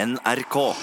[0.00, 0.74] NRK.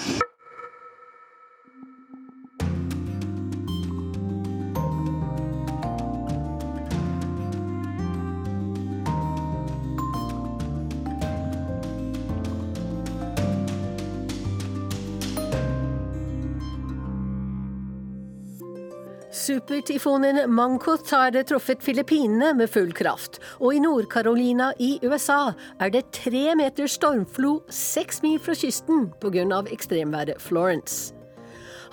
[19.48, 26.10] Supertyfonen Mangkut har truffet Filippinene med full kraft, og i Nord-Carolina i USA er det
[26.12, 29.62] tre meter stormflo seks mil fra kysten pga.
[29.72, 31.14] ekstremværet Florence.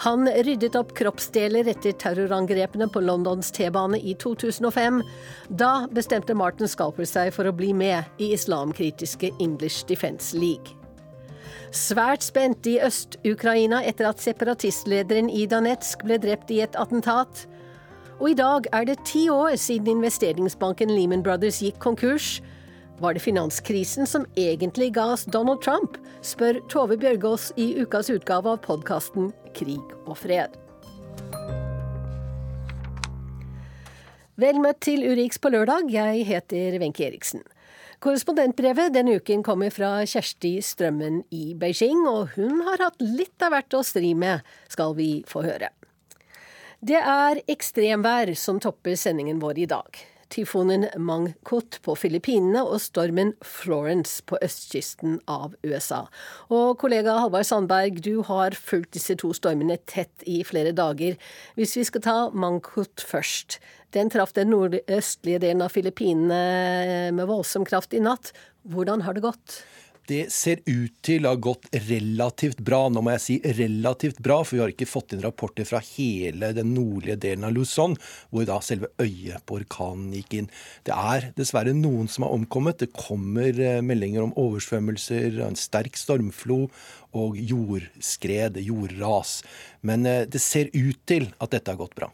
[0.03, 4.99] Han ryddet opp kroppsdeler etter terrorangrepene på Londons T-bane i 2005.
[5.47, 10.75] Da bestemte Martin Scalper seg for å bli med i islamkritiske English Defence League.
[11.75, 17.47] Svært spent i Øst-Ukraina etter at separatistlederen i Danetsk ble drept i et attentat.
[18.15, 22.39] Og i dag er det ti år siden investeringsbanken Lehman Brothers gikk konkurs.
[23.03, 28.53] Var det finanskrisen som egentlig ga oss Donald Trump, spør Tove Bjørgaas i ukas utgave
[28.55, 30.55] av podkasten Krig og fred.
[34.39, 37.43] Vel møtt til Urix på lørdag, jeg heter Wenche Eriksen.
[38.03, 43.55] Korrespondentbrevet denne uken kommer fra Kjersti Strømmen i Beijing, og hun har hatt litt av
[43.55, 45.71] hvert å stri med, skal vi få høre.
[46.85, 50.01] Det er ekstremvær som topper sendingen vår i dag.
[50.29, 56.03] Tyfonen Mangkut på Filippinene og stormen Florence på østkysten av USA.
[56.53, 61.17] Og kollega Halvard Sandberg, du har fulgt disse to stormene tett i flere dager.
[61.57, 63.57] Hvis vi skal ta Mangkut først.
[63.95, 68.29] Den traff den nordøstlige delen av Filippinene med voldsom kraft i natt.
[68.69, 69.63] Hvordan har det gått?
[70.05, 72.83] Det ser ut til å ha gått relativt bra.
[72.93, 76.51] Nå må jeg si relativt bra, for vi har ikke fått inn rapporter fra hele
[76.53, 77.95] den nordlige delen av Luzon,
[78.29, 80.51] hvor da selve øyet på orkanen gikk inn.
[80.85, 82.83] Det er dessverre noen som har omkommet.
[82.83, 86.67] Det kommer eh, meldinger om oversvømmelser, en sterk stormflo
[87.17, 89.39] og jordskred, jordras.
[89.81, 92.13] Men eh, det ser ut til at dette har gått bra.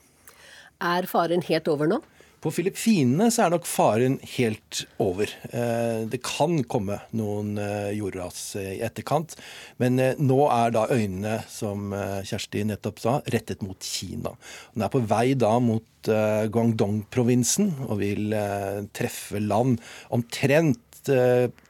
[0.81, 1.99] Er faren helt over nå?
[2.41, 5.29] På Filippinene så er nok faren helt over.
[5.53, 9.35] Eh, det kan komme noen eh, jordras i etterkant,
[9.77, 11.93] men eh, nå er da øynene, som
[12.25, 14.33] Kjersti nettopp sa, rettet mot Kina.
[14.73, 18.33] Den er på vei da mot Guangdong-provinsen og vil
[18.97, 19.77] treffe land
[20.09, 20.81] omtrent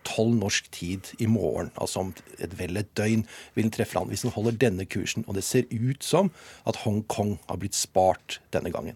[0.07, 4.11] tolv norsk tid i morgen, altså om et vel et døgn, vil den treffe land
[4.11, 5.27] hvis den holder denne kursen.
[5.27, 6.31] Og det ser ut som
[6.63, 8.95] at Hongkong har blitt spart denne gangen.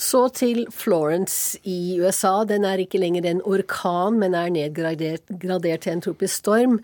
[0.00, 2.42] Så til Florence i USA.
[2.48, 6.78] Den er ikke lenger en orkan, men er nedgradert til en tropisk storm.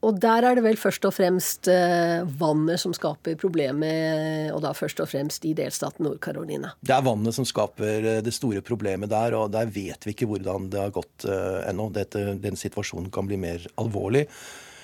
[0.00, 4.70] Og der er det vel først og fremst eh, vannet som skaper problemet, og da
[4.72, 6.72] først og fremst i delstaten Nord-Carolina.
[6.80, 10.30] Det er vannet som skaper eh, det store problemet der, og der vet vi ikke
[10.30, 11.90] hvordan det har gått ennå.
[11.92, 14.24] Den situasjonen kan bli mer alvorlig.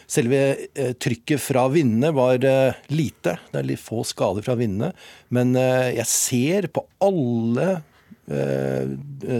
[0.07, 0.41] Selve
[0.75, 3.37] eh, trykket fra vindene var eh, lite.
[3.51, 4.93] Det er litt få skader fra vindene.
[5.35, 7.77] Men eh, jeg ser på alle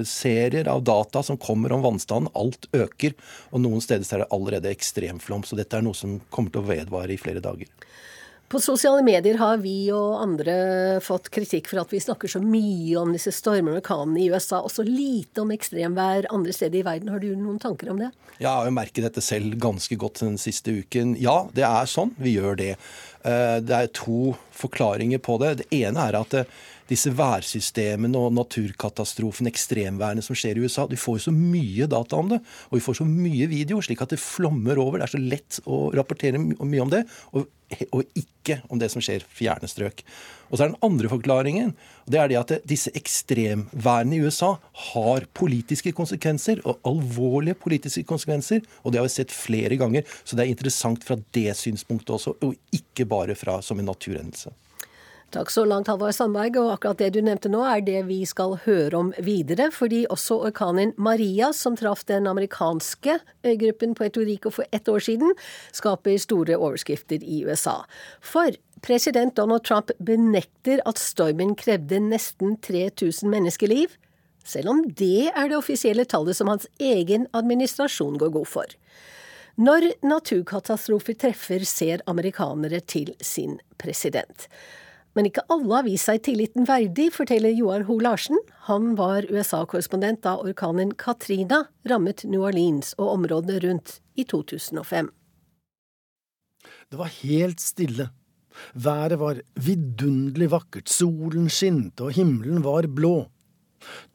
[0.07, 2.31] serier av data som kommer om vannstanden.
[2.39, 3.17] Alt øker.
[3.51, 5.43] Og noen steder er det allerede ekstremflom.
[5.43, 7.67] Så dette er noe som kommer til å vedvare i flere dager.
[8.49, 10.53] På sosiale medier har vi og andre
[11.03, 14.61] fått kritikk for at vi snakker så mye om disse stormene og orkanene i USA,
[14.63, 17.11] og så lite om ekstremvær andre steder i verden.
[17.11, 18.13] Har du noen tanker om det?
[18.37, 21.17] Ja, jeg har merket dette selv ganske godt den siste uken.
[21.19, 22.15] Ja, det er sånn.
[22.23, 22.77] Vi gjør det.
[23.27, 25.53] Eh, det er to forklaringer på det.
[25.65, 26.57] Det ene er at eh,
[26.91, 30.87] disse værsystemene og naturkatastrofen, ekstremværene som skjer i USA.
[30.91, 34.05] Du får jo så mye data om det, og vi får så mye video, slik
[34.05, 35.01] at det flommer over.
[35.01, 37.49] Det er så lett å rapportere mye om det, og,
[37.91, 40.05] og ikke om det som skjer fjerne strøk.
[40.47, 41.73] Og så er den andre forklaringen
[42.07, 44.53] det er det at disse ekstremværene i USA
[44.93, 48.63] har politiske konsekvenser, og alvorlige politiske konsekvenser.
[48.85, 50.07] Og det har vi sett flere ganger.
[50.23, 54.55] Så det er interessant fra det synspunktet også, og ikke bare fra, som en naturhendelse.
[55.37, 56.55] Takk så langt, Halvard Sandberg.
[56.57, 59.67] Og akkurat det du nevnte nå, er det vi skal høre om videre.
[59.75, 65.35] Fordi også orkanen Maria, som traff den amerikanske øygruppen Puerto Rico for ett år siden,
[65.77, 67.83] skaper store overskrifter i USA.
[68.25, 73.93] For president Donald Trump benekter at stormen krevde nesten 3000 menneskeliv.
[74.41, 78.73] Selv om det er det offisielle tallet som hans egen administrasjon går god for.
[79.61, 84.49] Når naturkatastrofer treffer, ser amerikanere til sin president.
[85.17, 88.37] Men ikke alle har vist seg tilliten verdig, forteller Joar Ho Larsen.
[88.69, 95.09] Han var USA-korrespondent da orkanen Katrina rammet New Orleans og områdene rundt i 2005.
[96.93, 98.11] Det var helt stille.
[98.77, 103.27] Været var vidunderlig vakkert, solen skinte og himmelen var blå.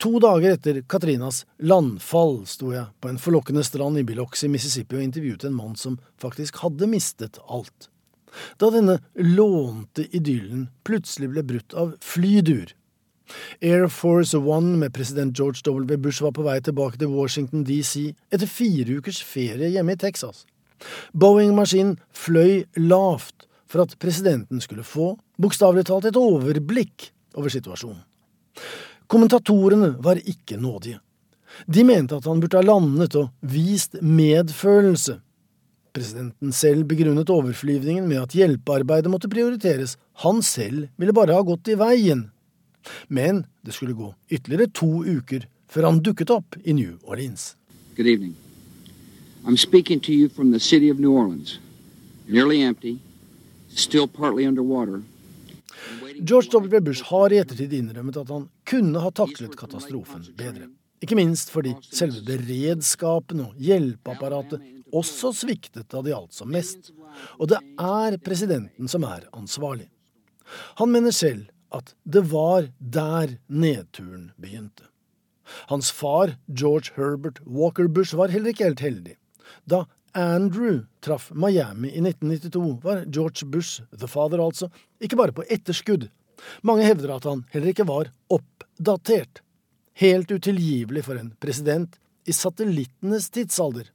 [0.02, 5.06] To dager etter Katrinas landfall sto jeg på en forlokkende strand i Biloxi, Mississippi og
[5.06, 7.91] intervjuet en mann som faktisk hadde mistet alt.
[8.60, 12.72] Da denne lånte idyllen plutselig ble brutt av flydur.
[13.64, 15.98] Air Force One med president George W.
[15.98, 20.46] Bush var på vei tilbake til Washington DC etter fire ukers ferie hjemme i Texas.
[21.14, 28.02] Boeing-maskinen fløy lavt for at presidenten skulle få, bokstavelig talt, et overblikk over situasjonen.
[29.12, 31.00] Kommentatorene var ikke nådige.
[31.68, 35.20] De mente at han burde ha landet og vist medfølelse.
[35.92, 41.68] Presidenten selv begrunnet overflyvningen med at hjelpearbeidet måtte prioriteres, han selv ville bare ha gått
[41.68, 42.30] i veien.
[43.08, 47.56] Men det skulle gå ytterligere to uker før han dukket opp i New Orleans.
[47.98, 48.36] Good evening.
[49.46, 51.60] I'm speaking to you from the city of New Orleans,
[52.28, 53.00] nearly empty,
[53.76, 55.02] still partly underwater.
[56.24, 56.80] George W.
[56.80, 60.70] Bush har i ettertid innrømmet at han kunne ha taklet katastrofen bedre.
[61.02, 64.62] Ikke minst fordi selve beredskapen og hjelpeapparatet
[64.96, 66.92] også sviktet da det gjaldt som mest.
[67.40, 69.90] Og det er presidenten som er ansvarlig.
[70.82, 74.88] Han mener selv at det var der nedturen begynte.
[75.72, 79.16] Hans far, George Herbert Walker Bush, var heller ikke helt heldig.
[79.68, 79.86] Da
[80.16, 86.10] Andrew traff Miami i 1992, var George Bush, the father altså, ikke bare på etterskudd.
[86.68, 89.42] Mange hevder at han heller ikke var oppdatert.
[90.02, 91.98] Helt utilgivelig for en president
[92.28, 93.92] i satellittenes tidsalder.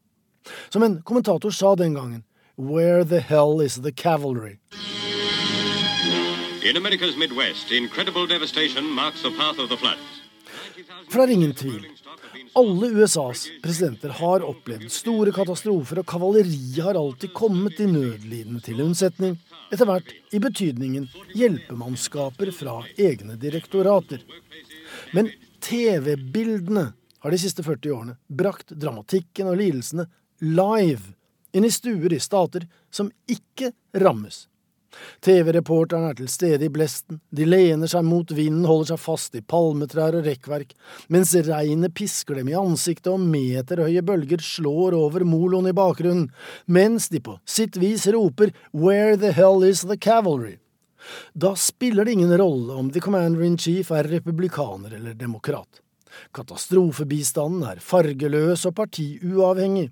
[0.69, 2.23] Som en kommentator sa den gangen,
[2.57, 4.59] Where the hell is the cavalry?
[6.63, 10.17] In America's Midwest, incredible devastation marks the path of the floods.
[11.09, 11.85] For det er ingen tvil.
[12.57, 18.81] Alle USAs presidenter har opplevd store katastrofer, og kavaleriet har alltid kommet de nødlidende til
[18.83, 19.37] unnsetning,
[19.73, 24.23] etter hvert i betydningen hjelpemannskaper fra egne direktorater.
[25.13, 26.89] Men TV-bildene
[27.23, 30.07] har de siste 40 årene brakt dramatikken og lidelsene
[30.41, 31.15] live
[31.57, 34.47] inn i stuer i stater som ikke rammes.
[35.21, 39.43] TV-reporterne er til stede i blesten, de lener seg mot vinden, holder seg fast i
[39.45, 40.73] palmetrær og rekkverk,
[41.13, 46.31] mens regnet pisker dem i ansiktet og meterhøye bølger slår over moloen i bakgrunnen,
[46.67, 50.57] mens de på sitt vis roper Where the hell is the cavalry?
[51.35, 55.83] Da spiller det ingen rolle om the commander in chief er republikaner eller demokrat.
[56.35, 59.91] Katastrofebistanden er fargeløs og partiuavhengig,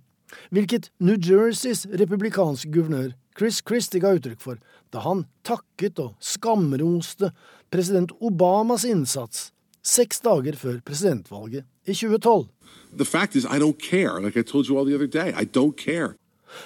[0.55, 4.61] hvilket New Jerseys republikanske guvernør Chris Christie ga uttrykk for
[4.95, 7.33] da han takket og skamroste
[7.73, 9.51] president Obamas innsats
[9.85, 12.49] seks dager før presidentvalget i 2012.
[13.35, 14.21] Is, I don't care.
[14.21, 16.15] Like I told you all the other day, I don't care.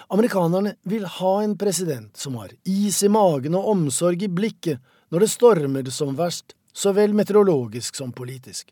[0.08, 5.24] Amerikanerne vil ha en president som har is i magen og omsorg i blikket når
[5.24, 8.68] det stormer som verst, så vel meteorologisk som politisk.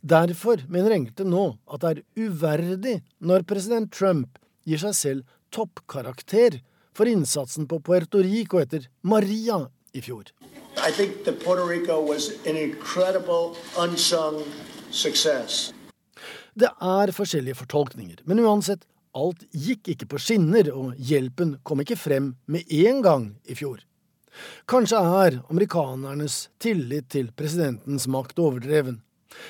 [0.00, 4.38] Derfor mener enkelte nå at det er uverdig når president Trump
[4.68, 6.60] gir seg selv toppkarakter
[6.96, 9.62] for innsatsen på Puerto Rico etter Maria
[9.92, 10.30] i fjor.
[10.78, 14.42] I think that Puerto Rico was an incredible unsung
[14.90, 15.72] success.
[16.58, 18.82] Det er forskjellige fortolkninger, men uansett,
[19.14, 23.78] alt gikk ikke på skinner, og hjelpen kom ikke frem med en gang i fjor.
[24.70, 29.00] Kanskje er amerikanernes tillit til presidentens makt overdreven,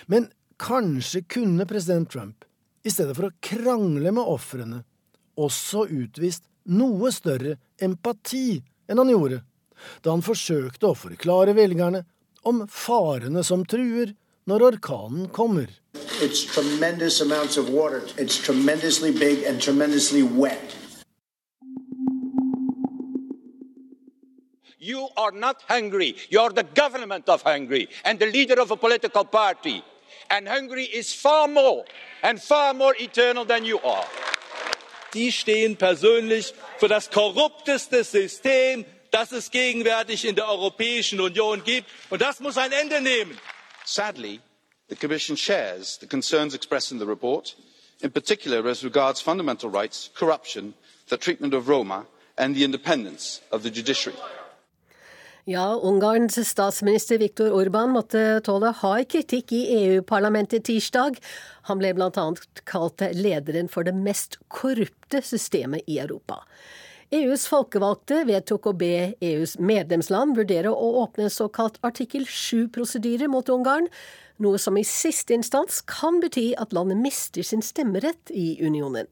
[0.07, 0.29] men
[0.59, 2.45] kanskje kunne president Trump,
[2.85, 4.83] i stedet for å krangle med ofrene,
[5.39, 8.59] også utvist noe større empati
[8.89, 9.43] enn han gjorde
[10.03, 12.03] da han forsøkte å forklare velgerne
[12.49, 14.15] om farene som truer
[14.49, 15.69] når orkanen kommer.
[16.21, 18.03] It's tremendous amounts of water.
[18.17, 20.78] It's tremendously big and tremendously wet.
[24.81, 26.17] You are not Hungary.
[26.31, 29.83] You are the government of Hungary and the leader of a political party.
[30.31, 31.85] And Hungary is far more
[32.23, 34.07] and far more eternal than you are.
[35.15, 41.89] Die stehen persönlich für das korrupteste System, das es gegenwärtig in der Europäischen Union gibt.
[42.11, 43.39] Und das muss ein Ende nehmen.
[43.85, 44.41] Sadly,
[44.89, 47.57] the Commission shares the concerns expressed in the report,
[48.01, 50.75] in particular as regards fundamental rights, corruption,
[51.09, 52.07] the treatment of Roma,
[52.37, 54.17] and the independence of the judiciary.
[55.49, 61.17] Ja, Ungarns statsminister Viktor Orban måtte tåle hard kritikk i EU-parlamentet tirsdag.
[61.71, 66.43] Han ble annet kalt lederen for det mest korrupte systemet i Europa.
[67.09, 73.49] EUs folkevalgte vedtok å be EUs medlemsland vurdere å åpne en såkalt artikkel 7-prosedyre mot
[73.49, 73.89] Ungarn,
[74.37, 79.09] noe som i siste instans kan bety at landet mister sin stemmerett i unionen.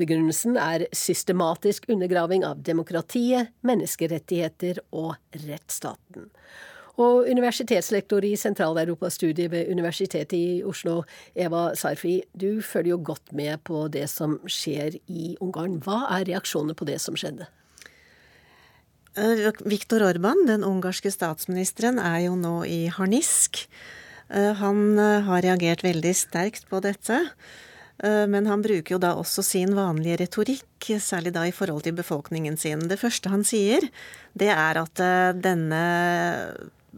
[0.00, 6.30] Begrunnelsen er systematisk undergraving av demokratiet, menneskerettigheter og rettsstaten.
[7.00, 11.02] Og universitetslektor i sentraleuropastudiet ved Universitetet i Oslo,
[11.34, 15.78] Eva Sarfi, du følger jo godt med på det som skjer i Ungarn.
[15.84, 17.48] Hva er reaksjonene på det som skjedde?
[19.18, 23.64] Eh, Viktor Orban, den ungarske statsministeren, er jo nå i harnisk.
[24.28, 27.24] Eh, han eh, har reagert veldig sterkt på dette.
[28.00, 32.56] Men han bruker jo da også sin vanlige retorikk, særlig da i forhold til befolkningen
[32.56, 32.86] sin.
[32.88, 33.84] Det første han sier,
[34.32, 35.02] det er at
[35.36, 35.80] denne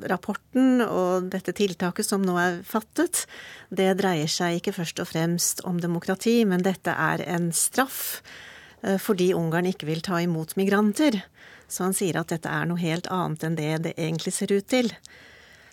[0.08, 3.24] rapporten og dette tiltaket som nå er fattet,
[3.74, 8.22] det dreier seg ikke først og fremst om demokrati, men dette er en straff
[9.02, 11.20] fordi Ungarn ikke vil ta imot migranter.
[11.70, 14.66] Så han sier at dette er noe helt annet enn det det egentlig ser ut
[14.70, 14.90] til.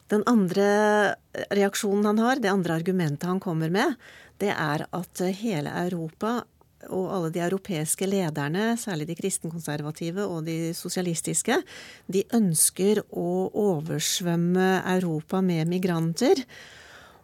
[0.10, 1.16] Den andre
[1.54, 3.98] reaksjonen han har, det andre argumentet han kommer med,
[4.40, 6.40] det er at hele Europa
[6.88, 11.60] og alle de europeiske lederne, særlig de kristenkonservative og de sosialistiske,
[12.08, 16.46] de ønsker å oversvømme Europa med migranter.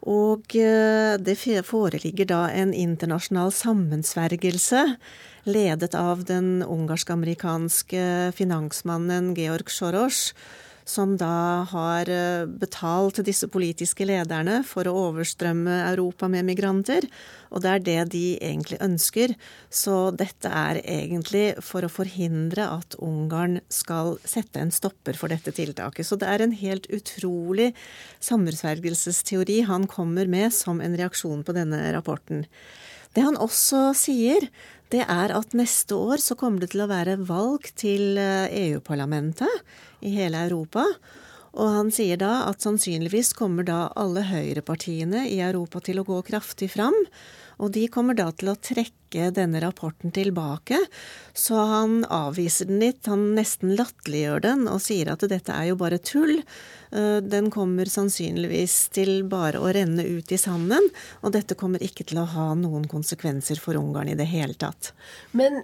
[0.06, 4.84] Og eh, det foreligger da en internasjonal sammensvergelse
[5.48, 8.04] ledet av den ungarsk-amerikanske
[8.36, 10.30] finansmannen Georg Soros,
[10.86, 17.08] som da har eh, betalt disse politiske lederne for å overstrømme Europa med migranter.
[17.50, 19.34] Og det er det de egentlig ønsker.
[19.66, 25.54] Så dette er egentlig for å forhindre at Ungarn skal sette en stopper for dette
[25.56, 26.06] tiltaket.
[26.06, 27.72] Så det er en helt utrolig
[28.22, 32.46] sammensvergelsesteori han kommer med som en reaksjon på denne rapporten.
[33.16, 34.44] Det han også sier,
[34.92, 39.62] det er at neste år så kommer det til å være valg til EU-parlamentet eh,
[39.64, 40.86] e i hele Europa.
[41.56, 46.20] Og han sier da at sannsynligvis kommer da alle høyrepartiene i Europa til å gå
[46.28, 46.96] kraftig fram.
[47.56, 50.76] Og de kommer da til å trekke denne rapporten tilbake.
[51.32, 55.78] Så han avviser den litt, han nesten latterliggjør den og sier at dette er jo
[55.80, 56.42] bare tull.
[56.92, 60.90] Eh, den kommer sannsynligvis til bare å renne ut i sanden,
[61.24, 64.92] og dette kommer ikke til å ha noen konsekvenser for Ungarn i det hele tatt.
[65.32, 65.62] Men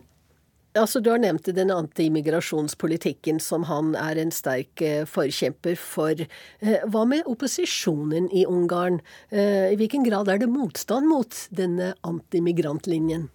[0.73, 6.17] Altså, Du har nevnt den antiimmigrasjonspolitikken som han er en sterk eh, forkjemper for.
[6.65, 9.03] Eh, hva med opposisjonen i Ungarn?
[9.29, 13.29] Eh, I hvilken grad er det motstand mot denne antimigrantlinjen?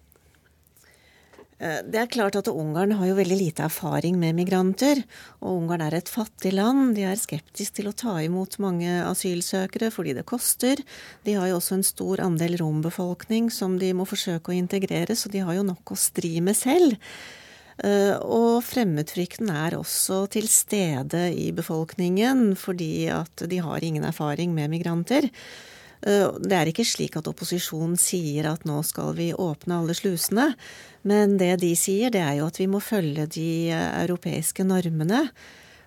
[1.58, 5.00] Det er klart at Ungarn har jo veldig lite erfaring med migranter.
[5.42, 6.92] Og Ungarn er et fattig land.
[6.94, 10.78] De er skeptiske til å ta imot mange asylsøkere fordi det koster.
[11.26, 15.32] De har jo også en stor andel rombefolkning som de må forsøke å integrere, så
[15.32, 16.94] de har jo nok å stri med selv.
[17.78, 24.54] Eh, og fremmedfrykten er også til stede i befolkningen fordi at de har ingen erfaring
[24.54, 25.28] med migranter.
[26.06, 30.52] Eh, det er ikke slik at opposisjonen sier at nå skal vi åpne alle slusene.
[31.08, 35.28] Men det de sier, det er jo at vi må følge de eh, europeiske normene.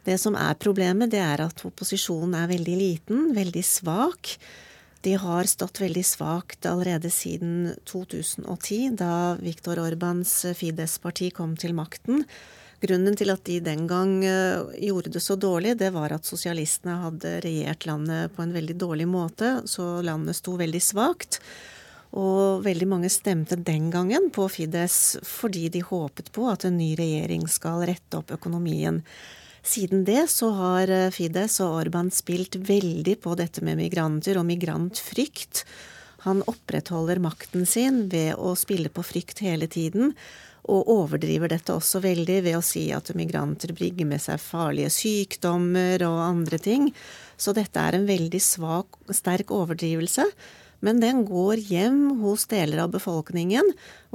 [0.07, 4.35] Det som er problemet, det er at opposisjonen er veldig liten, veldig svak.
[5.05, 12.25] De har stått veldig svakt allerede siden 2010, da Viktor Orbans Fides-parti kom til makten.
[12.81, 16.95] Grunnen til at de den gang eh, gjorde det så dårlig, det var at sosialistene
[17.03, 21.37] hadde regjert landet på en veldig dårlig måte, så landet sto veldig svakt.
[22.17, 26.89] Og veldig mange stemte den gangen på Fides fordi de håpet på at en ny
[26.99, 28.99] regjering skal rette opp økonomien.
[29.61, 34.49] Siden det så har eh, Fides og Orban spilt veldig på dette med migranter og
[34.49, 35.67] migrantfrykt.
[36.25, 40.15] Han opprettholder makten sin ved å spille på frykt hele tiden
[40.69, 46.03] og overdriver dette også veldig ved å si at migranter bringer med seg farlige sykdommer
[46.07, 46.89] og andre ting.
[47.41, 50.27] Så dette er en veldig svak, sterk overdrivelse.
[50.81, 53.67] Men den går hjem hos deler av befolkningen.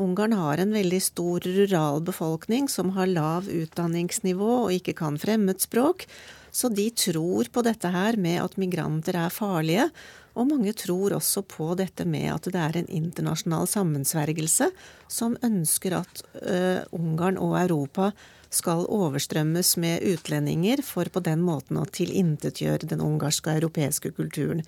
[0.02, 6.08] Ungarn har en veldig stor rural befolkning som har lav utdanningsnivå og ikke kan fremmedspråk.
[6.50, 9.90] Så de tror på dette her med at migranter er farlige,
[10.36, 14.68] og mange tror også på dette med at det er en internasjonal sammensvergelse
[15.08, 18.10] som ønsker at uh, Ungarn og Europa
[18.52, 24.62] skal overstrømmes med utlendinger for på den måten å tilintetgjøre den ungarske og europeiske kulturen.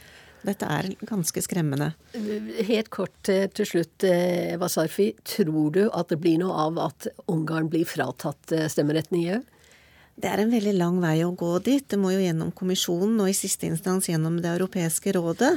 [0.46, 1.92] Dette er ganske skremmende.
[2.68, 5.08] Helt kort eh, til slutt, eh, Eva Sarfi.
[5.26, 9.40] Tror du at det blir noe av at Ungarn blir fratatt stemmeretten i EU?
[10.18, 11.84] Det er en veldig lang vei å gå dit.
[11.86, 15.52] Det må jo gjennom kommisjonen og i siste instans gjennom Det europeiske rådet.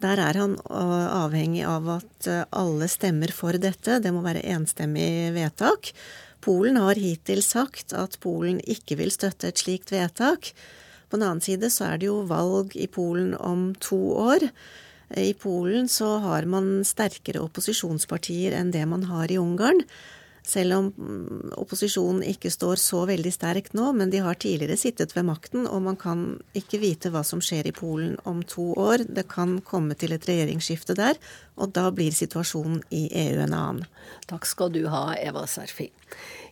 [0.00, 3.98] Der er han avhengig av at alle stemmer for dette.
[4.00, 5.92] Det må være enstemmig vedtak.
[6.40, 10.54] Polen har hittil sagt at Polen ikke vil støtte et slikt vedtak.
[11.10, 14.46] På den annen side så er det jo valg i Polen om to år.
[15.16, 19.84] I Polen så har man sterkere opposisjonspartier enn det man har i Ungarn.
[20.48, 25.12] Selv om mm, opposisjonen ikke står så veldig sterkt nå, men de har tidligere sittet
[25.16, 26.22] ved makten, og man kan
[26.56, 29.04] ikke vite hva som skjer i Polen om to år.
[29.04, 31.20] Det kan komme til et regjeringsskifte der,
[31.60, 33.84] og da blir situasjonen i EU en annen.
[34.30, 35.90] Takk skal du ha, Eva Serfi.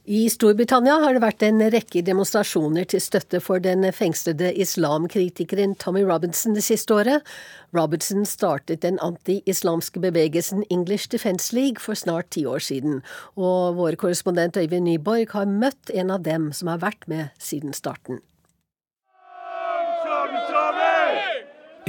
[0.07, 6.05] I Storbritannia har det vært en rekke demonstrasjoner til støtte for den fengslede islamkritikeren Tommy
[6.07, 7.27] Robinson det siste året.
[7.75, 13.03] Robinson startet den anti-islamske bevegelsen English Defence League for snart ti år siden,
[13.35, 17.75] og vår korrespondent Øyvind Nyborg har møtt en av dem som har vært med siden
[17.75, 18.23] starten.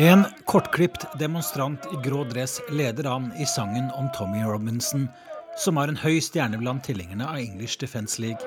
[0.01, 5.05] En kortklipt demonstrant i grå dress leder an i sangen om Tommy Robinson,
[5.58, 8.42] som har en høy stjerne blant tilhengerne av English Defence League.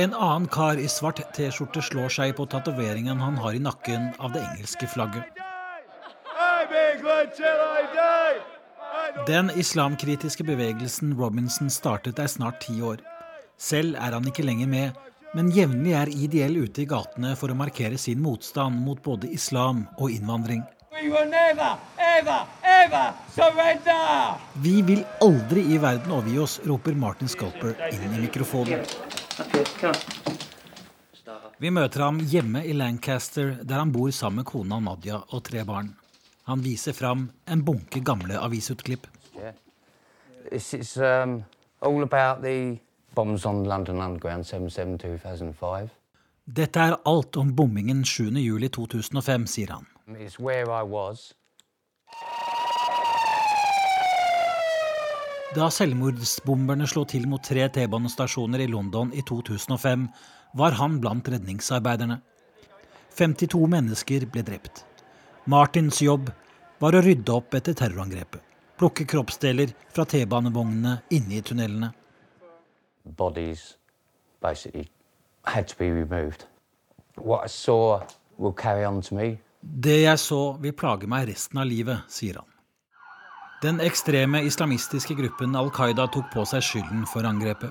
[0.00, 4.32] En annen kar i svart T-skjorte slår seg på tatoveringen han har i nakken av
[4.32, 5.26] det engelske flagget.
[9.28, 13.02] Den islamkritiske bevegelsen Robinson startet er snart ti år.
[13.60, 15.02] Selv er han ikke lenger med,
[15.36, 19.84] men jevnlig er ideell ute i gatene for å markere sin motstand mot både islam
[19.98, 20.64] og innvandring.
[21.02, 24.34] We will never, ever, ever surrender!
[24.54, 28.84] Vi vil aldri i verden overgi oss, roper Martin Sculper inn i mikrofonen.
[31.58, 35.64] Vi møter ham hjemme i Lancaster, der han bor sammen med kona Nadia og tre
[35.66, 35.90] barn.
[36.46, 39.08] Han viser fram en bunke gamle avisutklipp.
[39.34, 39.58] Yeah.
[40.52, 41.42] It's, um,
[41.80, 42.78] all about the
[43.14, 45.90] bombs on London Underground 77
[46.44, 49.91] Dette er alt om bombingen 7.07.2005, sier han.
[50.08, 51.34] It's where I was.
[55.54, 60.06] Da selvmordsbomberne slo til mot tre T-banestasjoner i London i 2005,
[60.58, 62.18] var han blant redningsarbeiderne.
[63.14, 64.84] 52 mennesker ble drept.
[65.44, 66.32] Martins jobb
[66.80, 68.40] var å rydde opp etter terrorangrepet.
[68.80, 71.92] Plukke kroppsdeler fra T-banevognene inne i tunnelene.
[73.04, 73.76] Bodies
[74.40, 74.88] basically
[75.44, 76.46] had to be removed.
[77.16, 78.00] What I saw
[78.38, 82.40] will carry on to me det jeg så, vil plage meg resten av livet, sier
[82.40, 82.48] han.
[83.62, 87.70] Den ekstreme islamistiske gruppen Al Qaida tok på seg skylden for angrepet.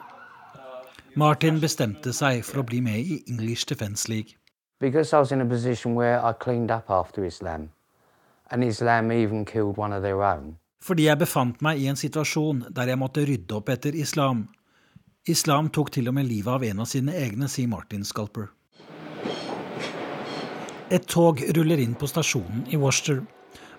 [1.19, 4.37] Martin bestemte seg for å bli med i English Defence League.
[4.79, 7.69] Because I was in a position where I cleaned up after Islam,
[8.49, 10.55] and Islam even killed one of their own.
[10.81, 14.47] Fordi jeg befant meg i en situasjon der jeg måtte rydde opp etter islam.
[15.29, 18.47] Islam tok til og med livet av en av sine egne, sier Martin Sculper.
[20.91, 23.21] Et tog ruller inn på stasjonen i Worcester.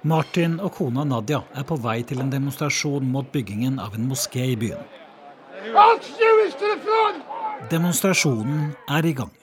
[0.08, 4.46] Martin og kona Nadia er på vei til en demonstrasjon mot byggingen av en moské
[4.54, 4.80] i byen.
[7.70, 9.34] Demonstrasjonen er i gang.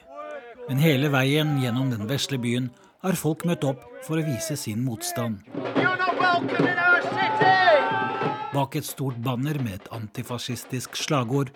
[0.66, 2.72] Men hele veien gjennom den vesle byen
[3.06, 5.46] har folk møtt opp for å vise sin motstand.
[8.50, 11.54] Bak et stort banner med et antifascistisk slagord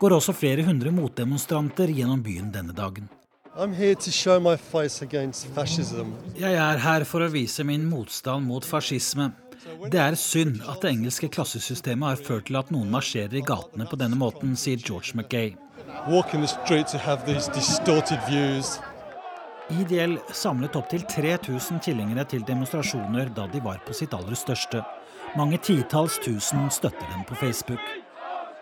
[0.00, 3.12] går også flere hundre motdemonstranter gjennom byen denne dagen.
[6.38, 9.32] Jeg er her for å vise min motstand mot fascisme.
[9.90, 13.88] Det er synd at det engelske klassesystemet har ført til at noen marsjerer i gatene
[13.90, 15.56] på denne måten, sier George Mackay.
[19.70, 24.86] IDL samlet opptil 3000 tilhengere til demonstrasjoner da de var på sitt aller største.
[25.34, 27.82] Mange titalls tusen støtter dem på Facebook.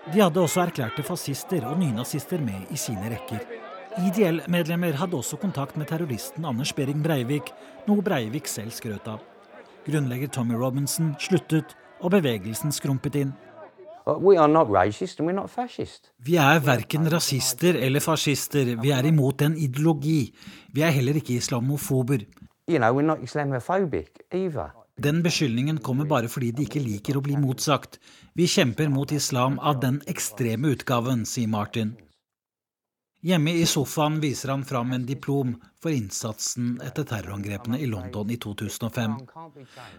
[0.08, 3.67] De hadde også erklærte fascister og nynazister med i sine rekker.
[3.98, 7.50] IDL-medlemmer hadde også kontakt med terroristen Anders Behring Breivik,
[7.88, 9.24] noe Breivik selv skrøt av.
[9.88, 13.32] Grunnlegger Tommy Robinson sluttet, og bevegelsen skrumpet inn.
[16.24, 18.76] Vi er verken rasister eller fascister.
[18.80, 20.32] Vi er imot en ideologi.
[20.72, 22.22] Vi er heller ikke islamofober.
[24.98, 27.98] Den beskyldningen kommer bare fordi de ikke liker å bli motsagt.
[28.34, 31.96] Vi kjemper mot islam av den ekstreme utgaven, sier Martin.
[33.20, 38.36] Hjemme i sofaen viser han fram en diplom for innsatsen etter terrorangrepene i London i
[38.38, 39.16] 2005.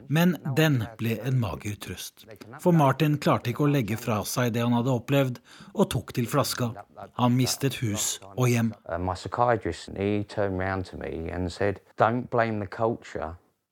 [0.08, 2.24] Men den ble en mager trøst.
[2.64, 5.42] For Martin klarte ikke å legge fra seg det han hadde opplevd,
[5.76, 6.72] og tok til flaska.
[7.20, 8.72] Han mistet hus og hjem.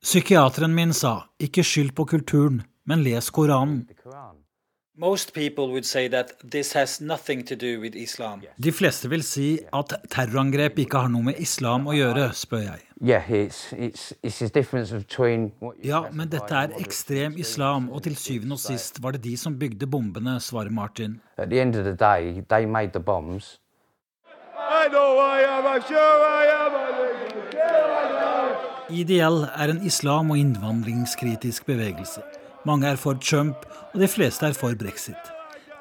[0.08, 3.88] Psykiateren min sa ikke skyld på kulturen, men les Koranen.
[8.58, 12.82] De fleste vil si at terrorangrep ikke har noe med islam å gjøre, spør jeg.
[15.86, 19.60] Ja, men dette er ekstrem islam, og til syvende og sist var det de som
[19.62, 21.20] bygde bombene, svarer Martin.
[28.90, 32.26] IDL er en islam- og innvandringskritisk bevegelse.
[32.68, 35.32] Mange er for Trump, og de fleste er for brexit.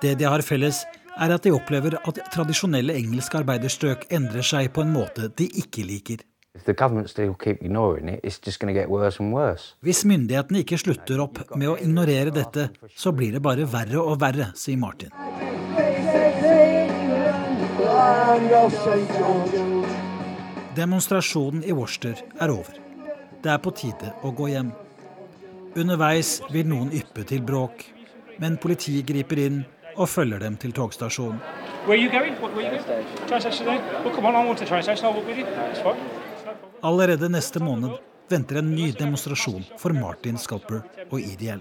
[0.02, 0.84] Det de har felles,
[1.16, 5.86] er at de opplever at tradisjonelle engelske arbeiderstrøk endrer seg på en måte de ikke
[5.88, 6.22] liker.
[9.86, 14.20] Hvis myndighetene ikke slutter opp med å ignorere dette, så blir det bare verre og
[14.22, 15.12] verre, sier Martin.
[20.76, 22.82] Demonstrasjonen i Worcester er over.
[23.42, 24.72] Det er på tide å gå hjem.
[25.76, 27.82] Underveis vil noen yppe til bråk,
[28.40, 29.58] men politiet griper inn
[29.96, 31.40] og følger dem til togstasjonen.
[36.90, 37.98] Allerede neste måned
[38.32, 41.60] venter en ny demonstrasjon for Martin Scalper og IDL.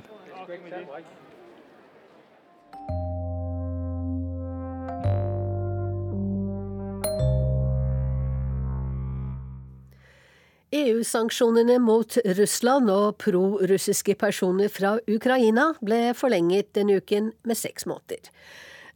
[10.74, 18.30] EU-sanksjonene mot Russland og pro-russiske personer fra Ukraina ble forlenget denne uken med seks måneder.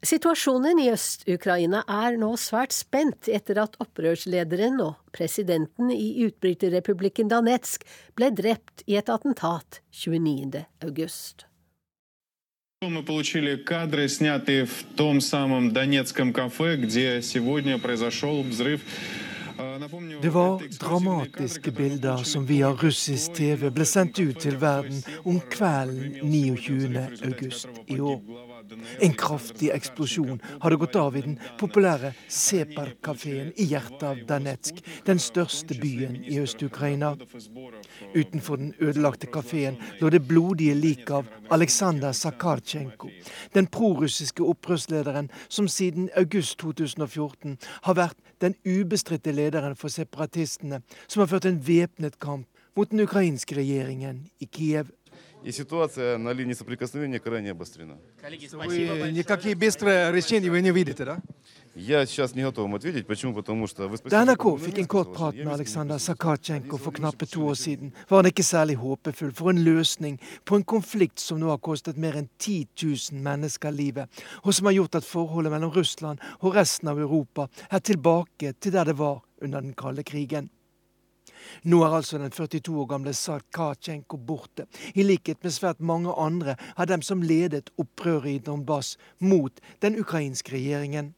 [0.05, 7.87] Situasjonen i Øst-Ukraina er nå svært spent etter at opprørslederen og presidenten i utbryterrepublikken Danetsk
[8.15, 10.67] ble drept i et attentat 29.
[10.85, 11.49] august.
[12.83, 18.83] Мы получили кадры, снятые в том самом донецком кафе, где сегодня произошел взрыв
[20.22, 26.14] det var dramatiske bilder som via russisk TV ble sendt ut til verden om kvelden
[26.24, 27.02] 29.
[27.28, 28.22] august i år.
[29.04, 35.20] En kraftig eksplosjon hadde gått av i den populære Separ-kafeen i hjertet av Danetsk, den
[35.20, 37.16] største byen i Øst-Ukraina.
[38.16, 43.12] Utenfor den ødelagte kafeen lå det blodige liket av Aleksandr Sakarchenko,
[43.54, 47.58] den prorussiske opprørslederen som siden august 2014
[47.90, 53.01] har vært den ubestridte lederen for separatistene, som har ført en væpnet kamp mot den
[53.01, 54.91] ukrainske regjeringen i Kiev.
[55.45, 57.99] И ситуация на линии соприкосновения крайне обострена.
[58.65, 61.19] Вы никакие быстрые решения вы не видите, да?
[64.10, 67.94] Denne kår fikk en kort prat med Aleksandr Sakarchenko for knappe to år siden.
[68.10, 71.98] Var han ikke særlig håpefull for en løsning på en konflikt som nå har kostet
[71.98, 74.12] mer enn 10 000 mennesker livet,
[74.44, 78.76] og som har gjort at forholdet mellom Russland og resten av Europa er tilbake til
[78.76, 80.50] der det var under den kalde krigen.
[81.64, 84.66] Nå er altså den 42 år gamle Sakarchenko borte,
[84.96, 89.96] i likhet med svært mange andre av dem som ledet opprøret i Donbas mot den
[90.00, 91.14] ukrainske regjeringen.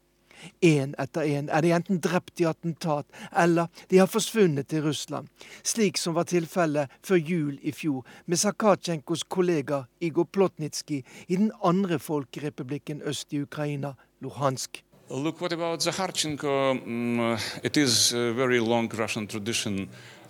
[0.62, 5.28] Én etter én er de enten drept i attentat, eller de har forsvunnet til Russland,
[5.64, 11.52] slik som var tilfellet før jul i fjor med Sakatsjenkos kollega Igor Plotnitskij i den
[11.64, 14.84] andre folkerepublikken øst i Ukraina, Luhansk.
[15.10, 16.72] Look, what about Zakharchenko?
[16.72, 19.90] Um, it is a very long Russian tradition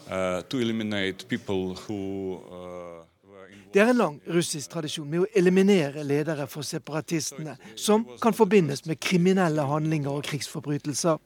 [0.09, 3.00] uh, to eliminate people who uh,
[3.73, 8.85] det er en lang russisk tradisjon med å eliminere ledere for separatistene, som kan forbindes
[8.85, 11.21] med kriminelle handlinger og krigsforbrytelser.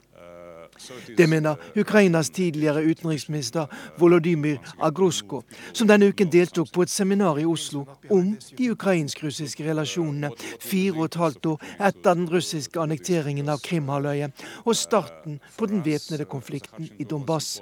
[1.17, 3.65] Det mener Ukrainas tidligere utenriksminister
[3.97, 5.41] Volodymyr Agrusko,
[5.73, 11.05] som denne uken deltok på et seminar i Oslo om de ukrainsk-russiske relasjonene fire og
[11.05, 14.33] et halvt år etter den russiske annekteringen av Krimhalvøya
[14.65, 17.61] og starten på den væpnede konflikten i Donbass.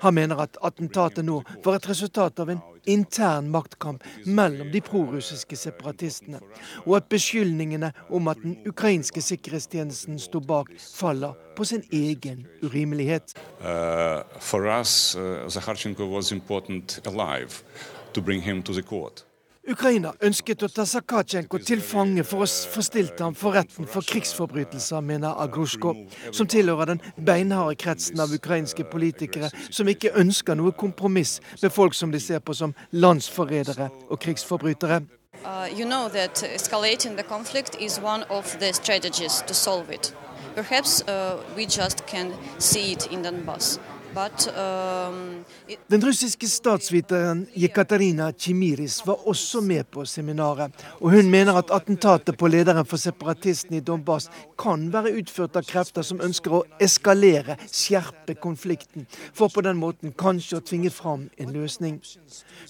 [0.00, 5.56] Han mener at attentatet nå var et resultat av en intern maktkamp mellom de prorussiske
[5.56, 6.40] separatistene,
[6.86, 13.34] og at beskyldningene om at den ukrainske sikkerhetstjenesten sto bak, faller på sin egen urimelighet.
[13.60, 17.62] Uh, for us, uh, Zakharchenko was important alive
[18.14, 19.31] to bring him to.
[19.62, 24.02] Ukraina ønsket å ta Sakatsjenko til fange for å få stilt ham for retten for
[24.02, 25.92] krigsforbrytelser, mener Agrushko,
[26.34, 31.94] som tilhører den beinharde kretsen av ukrainske politikere som ikke ønsker noe kompromiss med folk
[31.94, 35.04] som de ser på som landsforrædere og krigsforbrytere.
[35.44, 40.12] Uh, you know that escalating the conflict is one of the strategies to solve it.
[40.56, 43.78] Perhaps uh, we just can see it in Donbass.
[44.14, 45.44] Um,
[45.86, 50.72] Den russiske statsviteren Jekaterina Chimiris var også med på seminaret.
[51.00, 55.64] Og hun mener at attentatet på lederen for separatistene i Donbass kan være utført av
[55.64, 61.30] krefter som ønsker å eskalere, skjerpe konflikten, for på den måten kanskje å tvinge fram
[61.40, 61.96] en løsning.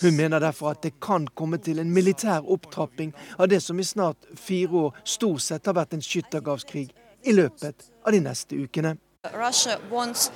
[0.02, 3.88] Hun mener derfor at det kan komme til en militær opptrapping av det som i
[3.88, 6.88] snart fire år stort sett har vært en skyttergravskrig,
[7.26, 8.96] i løpet av de neste ukene.
[9.34, 10.30] Russia wants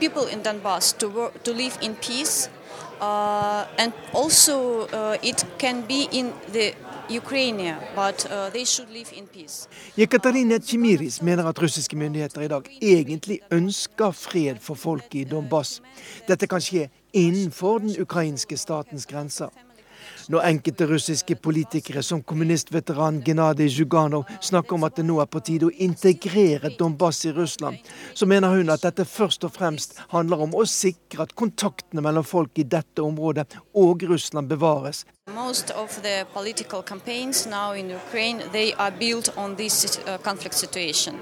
[0.00, 2.48] people in Donbass to work, to live in peace,
[3.00, 6.74] uh, and also uh, it can be in the
[7.08, 8.50] Ukraine, but uh.
[9.96, 15.82] Jekaterina Chimiris mener at russiske myndigheter i dag egentlig ønsker fred for folket i Donbass.
[16.28, 19.48] Dette kan skje innenfor den ukrainske statens grenser.
[20.28, 25.42] Når enkelte russiske politikere, som kommunistveteran Gennadij Zjuganov, snakker om at det nå er på
[25.44, 27.76] tide å integrere Donbass i Russland,
[28.14, 32.24] så mener hun at dette først og fremst handler om å sikre at kontaktene mellom
[32.24, 35.04] folk i dette området og Russland bevares.
[35.32, 40.54] Most of the political campaigns now in Ukraine they are built on this uh, conflict
[40.54, 41.14] situation,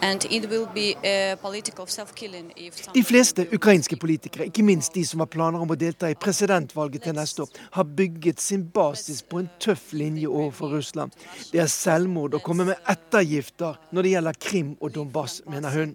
[0.00, 2.88] and it will be a political self-killing if.
[2.94, 7.02] De fleste ukrainske politikere, ikke minst de som har planer om å delta i presidentvalget
[7.02, 11.14] til neste år, har bygget sin basis på en tøff linje overfor Russland.
[11.52, 15.94] Det er selvmord å komme med ettergifter når det gjelder Krim og Donbass, mener hun.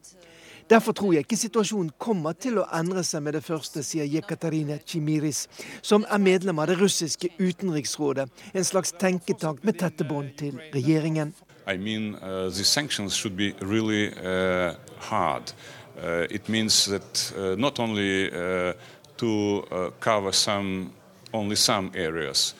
[0.69, 4.79] Derfor tror jeg ikke situasjonen kommer til å endre seg med det første, sier Jekaterine
[4.81, 5.43] Chimiris,
[5.85, 11.35] som er medlem av det russiske utenriksrådet, en slags tenketank med tette bånd til regjeringen.
[11.67, 15.53] I mean, uh, the sanctions should be really uh, hard.
[15.97, 18.73] Uh, it means that uh, not only uh,
[19.17, 20.91] to uh, cover some,
[21.35, 22.53] only some areas,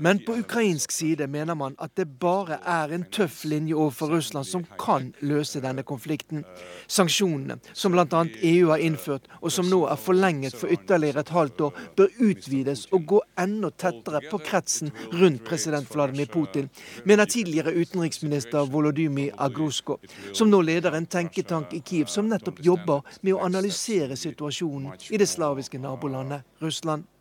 [0.00, 4.46] Men på ukrainsk side mener man at det bare er en tøff linje overfor Russland
[4.48, 6.44] som kan løse denne konflikten.
[6.86, 8.22] Sanksjonene, som bl.a.
[8.42, 12.86] EU har innført, og som nå er forlenget for ytterligere et halvt år, bør utvides
[12.92, 16.70] og gå enda tettere på kretsen rundt president Vladimir Putin,
[17.04, 19.98] mener tidligere utenriksminister Volodymyr Agrusko,
[20.32, 25.20] som nå leder en tenketank i Kiev som nettopp jobber med å analysere situasjonen i
[25.20, 27.11] det slaviske nabolandet Russland.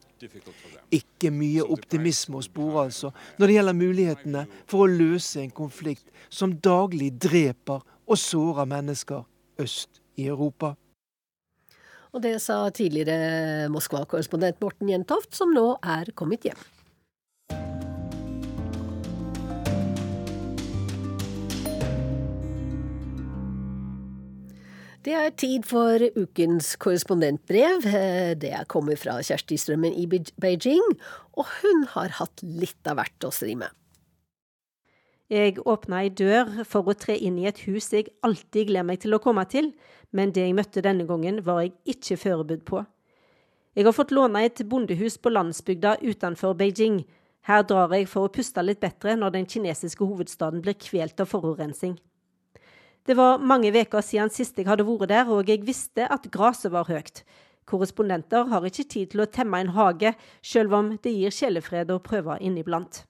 [0.92, 6.12] Ikke mye optimisme å spore altså, når det gjelder mulighetene for å løse en konflikt
[6.30, 9.26] som daglig dreper og sårer mennesker
[9.62, 10.76] øst i Europa.
[12.12, 16.60] Og det sa tidligere Moskva-korrespondent Morten Jentoft, som nå er kommet hjem.
[25.02, 27.86] Det er tid for ukens korrespondentbrev.
[28.38, 30.92] Det kommer fra Kjersti Strømmen i Beijing,
[31.34, 33.74] og hun har hatt litt av hvert å stri med.
[35.32, 39.02] Jeg åpna ei dør for å tre inn i et hus jeg alltid gleder meg
[39.02, 39.72] til å komme til,
[40.14, 42.84] men det jeg møtte denne gangen, var jeg ikke forberedt på.
[43.74, 47.02] Jeg har fått låne et bondehus på landsbygda utenfor Beijing.
[47.50, 51.32] Her drar jeg for å puste litt bedre når den kinesiske hovedstaden blir kvelt av
[51.32, 51.98] forurensning.
[53.06, 56.70] Det var mange uker siden sist jeg hadde vært der, og jeg visste at gresset
[56.74, 57.24] var høyt.
[57.66, 60.14] Korrespondenter har ikke tid til å temme en hage,
[60.46, 63.06] selv om det gir sjelefred å prøve inniblant.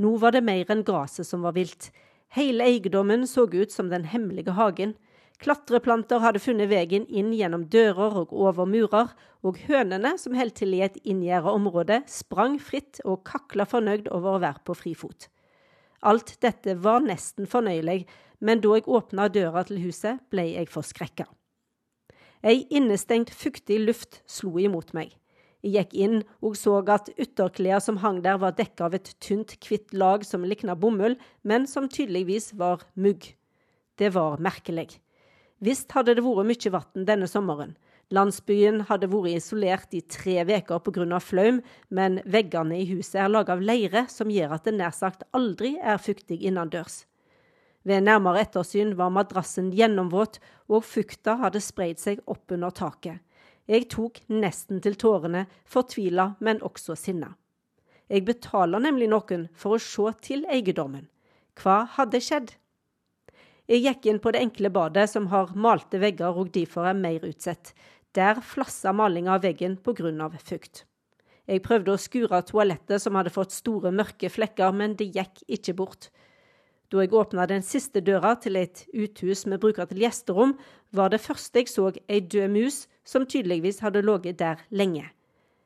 [0.00, 1.90] Nå var det mer enn gresset som var vilt.
[2.32, 4.96] Hele eiendommen så ut som den hemmelige hagen.
[5.36, 9.12] Klatreplanter hadde funnet veien inn gjennom dører og over murer,
[9.44, 14.36] og hønene som holdt til i et inngjerda område, sprang fritt og kakla fornøyd over
[14.36, 15.28] å være på frifot.
[16.06, 18.04] Alt dette var nesten fornøyelig,
[18.38, 21.26] men da jeg åpna døra til huset, ble jeg forskrekka.
[22.46, 25.16] Ei innestengt, fuktig luft slo imot meg.
[25.64, 29.56] Jeg gikk inn og så at ytterklærne som hang der, var dekka av et tynt,
[29.66, 33.32] hvitt lag som likna bomull, men som tydeligvis var mugg.
[33.98, 35.00] Det var merkelig.
[35.58, 37.74] Visst hadde det vært mye vann denne sommeren.
[38.14, 41.18] Landsbyen hadde vært isolert i tre uker pga.
[41.18, 45.24] flaum, men veggene i huset er laget av leire, som gjør at det nær sagt
[45.32, 47.04] aldri er fuktig innendørs.
[47.82, 50.38] Ved nærmere ettersyn var madrassen gjennomvåt,
[50.68, 53.18] og fukta hadde spreid seg oppunder taket.
[53.66, 57.34] Jeg tok nesten til tårene, fortvila, men også sinna.
[58.08, 61.08] Jeg betaler nemlig noen for å se til eiendommen.
[61.58, 62.54] Hva hadde skjedd?
[63.66, 67.24] Jeg gikk inn på det enkle badet, som har malte vegger og derfor er mer
[67.26, 67.72] utsatt.
[68.16, 70.30] Der flassa malinga av veggen pga.
[70.38, 70.86] fukt.
[71.46, 75.74] Jeg prøvde å skure toalettet, som hadde fått store, mørke flekker, men det gikk ikke
[75.74, 76.08] bort.
[76.90, 80.56] Da jeg åpna den siste døra til et uthus vi bruker til gjesterom,
[80.92, 85.10] var det første jeg så ei død mus som tydeligvis hadde ligget der lenge.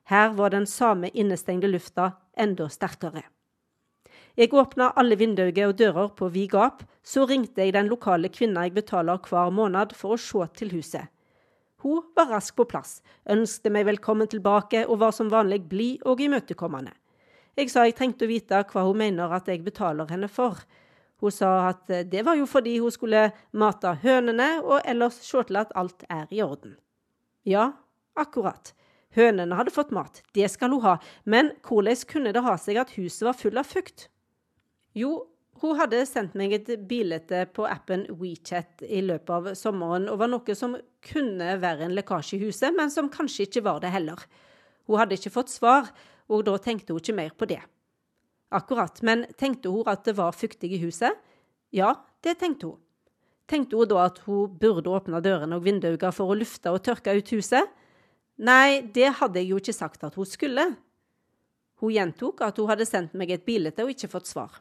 [0.04, 3.22] Her var den samme innestengte lufta enda sterkere.
[4.36, 8.66] Jeg åpna alle vinduer og dører på vid gap, så ringte jeg den lokale kvinna
[8.66, 11.06] jeg betaler hver måned for å se til huset.
[11.80, 16.20] Hun var raskt på plass, ønsket meg velkommen tilbake og var som vanlig blid og
[16.20, 16.92] imøtekommende.
[17.56, 20.60] Jeg sa jeg trengte å vite hva hun mener at jeg betaler henne for.
[21.24, 25.60] Hun sa at det var jo fordi hun skulle mate hønene og ellers se til
[25.60, 26.76] at alt er i orden.
[27.48, 27.72] Ja,
[28.12, 28.74] akkurat.
[29.16, 32.92] Hønene hadde fått mat, det skal hun ha, men hvordan kunne det ha seg at
[32.94, 34.10] huset var full av fukt?
[34.94, 35.29] Jo,
[35.60, 40.54] hun hadde sendt meg et bilde på appen WeChat i løpet av sommeren over noe
[40.56, 44.22] som kunne være en lekkasje i huset, men som kanskje ikke var det heller.
[44.88, 45.90] Hun hadde ikke fått svar,
[46.32, 47.60] og da tenkte hun ikke mer på det.
[48.50, 49.02] Akkurat.
[49.06, 51.18] Men tenkte hun at det var fuktig i huset?
[51.76, 51.92] Ja,
[52.24, 52.80] det tenkte hun.
[53.50, 57.14] Tenkte hun da at hun burde åpne dørene og vinduene for å lufte og tørke
[57.18, 57.68] ut huset?
[58.40, 60.70] Nei, det hadde jeg jo ikke sagt at hun skulle.
[61.84, 64.56] Hun gjentok at hun hadde sendt meg et bilde og ikke fått svar.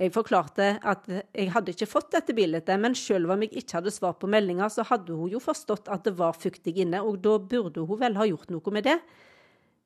[0.00, 3.92] Jeg forklarte at jeg hadde ikke fått dette bildet, men selv om jeg ikke hadde
[3.92, 7.36] svar på meldinga, så hadde hun jo forstått at det var fuktig inne, og da
[7.38, 8.96] burde hun vel ha gjort noe med det.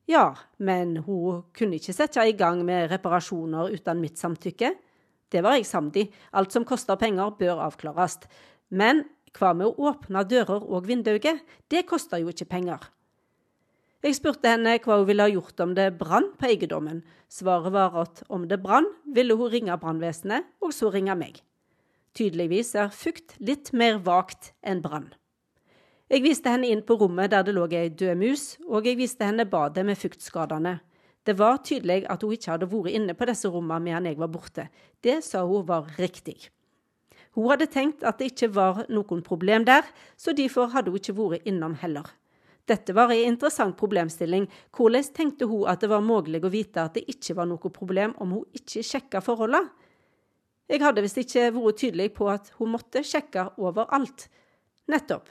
[0.07, 0.31] Ja,
[0.63, 4.71] men hun kunne ikke sette i gang med reparasjoner uten mitt samtykke.
[5.27, 6.05] Det var jeg samd i.
[6.39, 8.21] Alt som koster penger, bør avklares.
[8.71, 9.03] Men
[9.35, 11.41] hva med å åpne dører og vinduer?
[11.67, 12.79] Det koster jo ikke penger.
[14.05, 16.99] Jeg spurte henne hva hun ville ha gjort om det brann på eiendommen.
[17.33, 21.39] Svaret var at om det brann, ville hun ringe brannvesenet, og så ringe meg.
[22.17, 25.09] Tydeligvis er fukt litt mer vagt enn brann.
[26.07, 29.25] Jeg viste henne inn på rommet der det lå ei død mus, og jeg viste
[29.27, 30.77] henne badet med fuktskadene.
[31.27, 34.31] Det var tydelig at hun ikke hadde vært inne på disse rommene medan jeg var
[34.31, 34.69] borte.
[35.03, 36.37] Det sa hun var riktig.
[37.35, 39.83] Hun hadde tenkt at det ikke var noen problem der,
[40.15, 42.07] så derfor hadde hun ikke vært innom heller.
[42.67, 44.49] Dette var en interessant problemstilling.
[44.75, 48.15] Hvordan tenkte hun at det var mulig å vite at det ikke var noe problem
[48.23, 49.63] om hun ikke sjekka forholda?
[50.67, 54.27] Jeg hadde visst ikke vært tydelig på at hun måtte sjekke overalt.
[54.91, 55.29] Nettopp.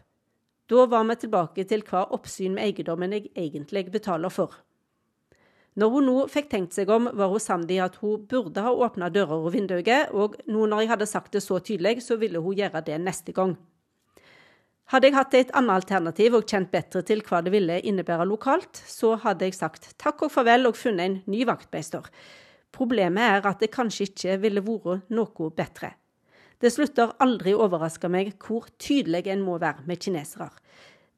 [0.67, 4.57] Da var vi tilbake til hva oppsyn med eiendommen jeg egentlig betaler for.
[5.77, 8.73] Når hun nå fikk tenkt seg om, var hun samd i at hun burde ha
[8.73, 12.41] åpna dører og vinduer, og nå når jeg hadde sagt det så tydelig, så ville
[12.41, 13.53] hun gjøre det neste gang.
[14.93, 18.79] Hadde jeg hatt et annet alternativ og kjent bedre til hva det ville innebære lokalt,
[18.87, 22.07] så hadde jeg sagt takk og farvel og funnet en ny vaktmester.
[22.77, 25.91] Problemet er at det kanskje ikke ville vært noe bedre.
[26.63, 30.53] Det slutter aldri å overraske meg hvor tydelig en må være med kinesere.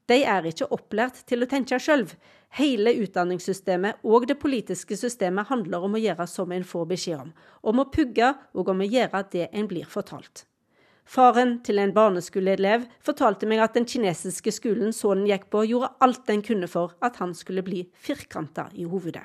[0.08, 2.06] De er ikke opplært til å tenke sjøl.
[2.56, 7.34] Hele utdanningssystemet og det politiske systemet handler om å gjøre som en får beskjed om,
[7.60, 10.47] om å pugge og om å gjøre det en blir fortalt.
[11.08, 16.26] Faren til en barneskoleelev fortalte meg at den kinesiske skolen sønnen gikk på, gjorde alt
[16.28, 19.24] den kunne for at han skulle bli firkanta i hovedet.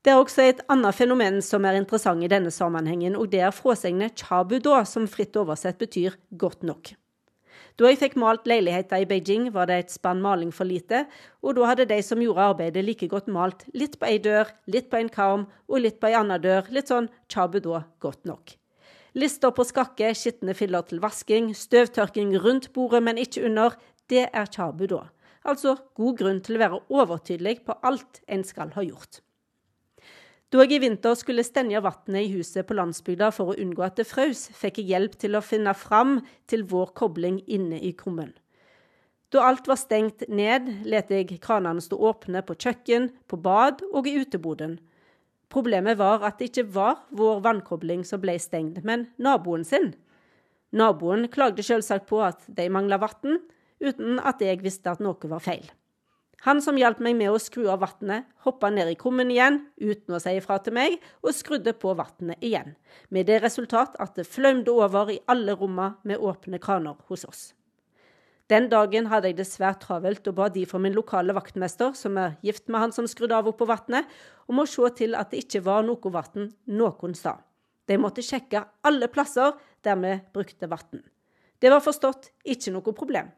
[0.00, 3.52] Det er også et annet fenomen som er interessant i denne sammenhengen, og det er
[3.52, 6.94] fråsegnet chabudo, som fritt oversett betyr godt nok.
[7.76, 11.04] Da jeg fikk malt leiligheter i Beijing, var det et spann maling for lite,
[11.42, 14.88] og da hadde de som gjorde arbeidet, like godt malt litt på ei dør, litt
[14.92, 18.59] på en karm og litt på ei anna dør, litt sånn chabudo godt nok.
[19.18, 23.74] Lister på skakke, skitne filler til vasking, støvtørking rundt bordet, men ikke under.
[24.10, 25.08] Det er chabu da.
[25.46, 29.22] Altså god grunn til å være overtydelig på alt en skal ha gjort.
[30.50, 34.00] Da jeg i vinter skulle stenge vannet i huset på landsbygda for å unngå at
[34.00, 36.18] det frøs, fikk jeg hjelp til å finne fram
[36.50, 38.32] til vår kobling inne i krummen.
[39.30, 44.10] Da alt var stengt ned, lot jeg kranene stå åpne på kjøkken, på bad og
[44.10, 44.80] i uteboden,
[45.50, 49.92] Problemet var at det ikke var vår vannkobling som ble stengt, men naboen sin.
[50.70, 53.40] Naboen klagde selvsagt på at de mangla vann,
[53.82, 55.66] uten at jeg visste at noe var feil.
[56.46, 60.16] Han som hjalp meg med å skru av vannet, hoppa ned i kummen igjen uten
[60.16, 62.76] å si ifra til meg, og skrudde på vannet igjen,
[63.10, 67.42] med det resultat at det flømde over i alle rommene med åpne kraner hos oss.
[68.50, 72.16] Den dagen hadde jeg det svært travelt og ba de for min lokale vaktmester, som
[72.18, 74.08] er gift med han som skrudde av opp på vannet,
[74.50, 77.38] om å se til at det ikke var noe vann noen stad.
[77.86, 79.54] De måtte sjekke alle plasser
[79.86, 81.04] der vi brukte vann.
[81.62, 83.30] Det var forstått ikke noe problem.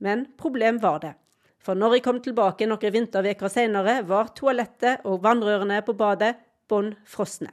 [0.00, 1.12] Men problem var det.
[1.60, 6.36] For når jeg kom tilbake noen vinterveker senere, var toalettet og vannrørene på badet
[6.70, 7.52] bånn frosne.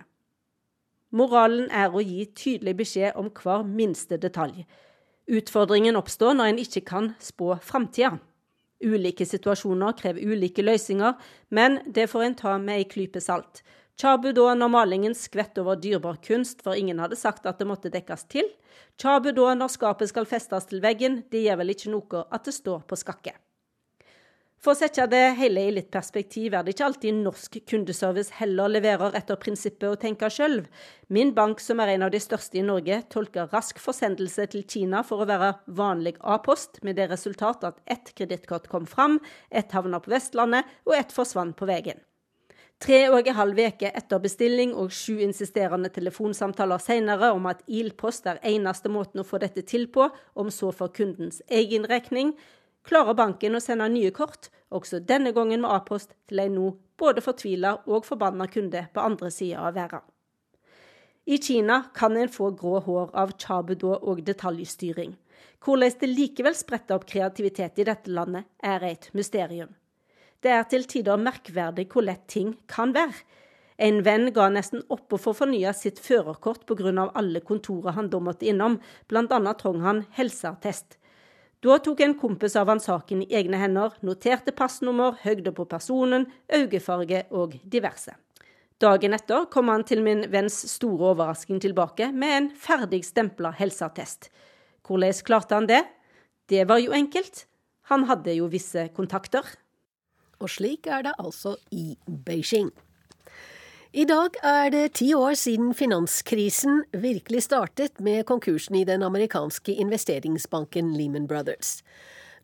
[1.13, 4.63] Moralen er å gi tydelig beskjed om hver minste detalj.
[5.31, 8.17] Utfordringen oppstår når en ikke kan spå framtida.
[8.83, 11.15] Ulike situasjoner krever ulike løsninger,
[11.55, 13.61] men det får en ta med ei klype salt.
[13.99, 17.93] Chabu da når malingen skvett over dyrebar kunst, for ingen hadde sagt at det måtte
[17.93, 18.49] dekkes til.
[18.99, 22.55] Chabu da når skapet skal festes til veggen, det gjør vel ikke noe at det
[22.57, 23.37] står på skakke.
[24.63, 28.71] For å sette det hele i litt perspektiv er det ikke alltid norsk kundeservice heller
[28.71, 30.61] leverer etter prinsippet å tenke sjøl.
[31.11, 35.01] Min bank, som er en av de største i Norge, tolker rask forsendelse til Kina
[35.03, 39.19] for å være vanlig A-post, med det resultat at ett kredittkort kom fram,
[39.51, 41.99] ett havna på Vestlandet og ett forsvant på veien.
[42.79, 48.31] Tre og en halv uke etter bestilling og sju insisterende telefonsamtaler senere om at ilpost
[48.31, 50.07] er eneste måten å få dette til på,
[50.39, 52.37] om så for kundens egen regning,
[52.87, 57.23] klarer banken å sende nye kort, også denne gangen med A-post, til en nå både
[57.23, 60.03] fortvila og forbanna kunde på andre sida av verden.
[61.25, 65.13] I Kina kan en få grå hår av chabudo og detaljstyring.
[65.63, 69.71] Hvordan det likevel spretter opp kreativitet i dette landet, er et mysterium.
[70.43, 73.15] Det er til tider merkverdig hvor lett ting kan være.
[73.79, 77.09] En venn ga nesten opp å få fornya sitt førerkort pga.
[77.15, 79.53] alle kontorer han da måtte innom, bl.a.
[79.53, 80.97] trong han helseattest.
[81.63, 86.25] Da tok en kompis av han saken i egne hender, noterte passnummer, høgde på personen,
[86.51, 88.11] øyefarge og diverse.
[88.83, 94.27] Dagen etter kom han til min venns store overrasking tilbake med en ferdig stempla helseattest.
[94.83, 95.85] Hvordan klarte han det?
[96.51, 97.45] Det var jo enkelt.
[97.87, 99.47] Han hadde jo visse kontakter.
[100.43, 102.73] Og slik er det altså i Beijing.
[103.93, 109.75] I dag er det ti år siden finanskrisen virkelig startet med konkursen i den amerikanske
[109.83, 111.83] investeringsbanken Lehman Brothers.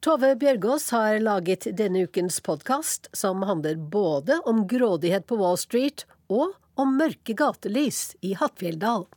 [0.06, 6.06] Tove Bjørgaas har laget denne ukens podkast, som handler både om grådighet på Wall Street
[6.30, 9.08] og om mørke gatelys i Hattfjelldal.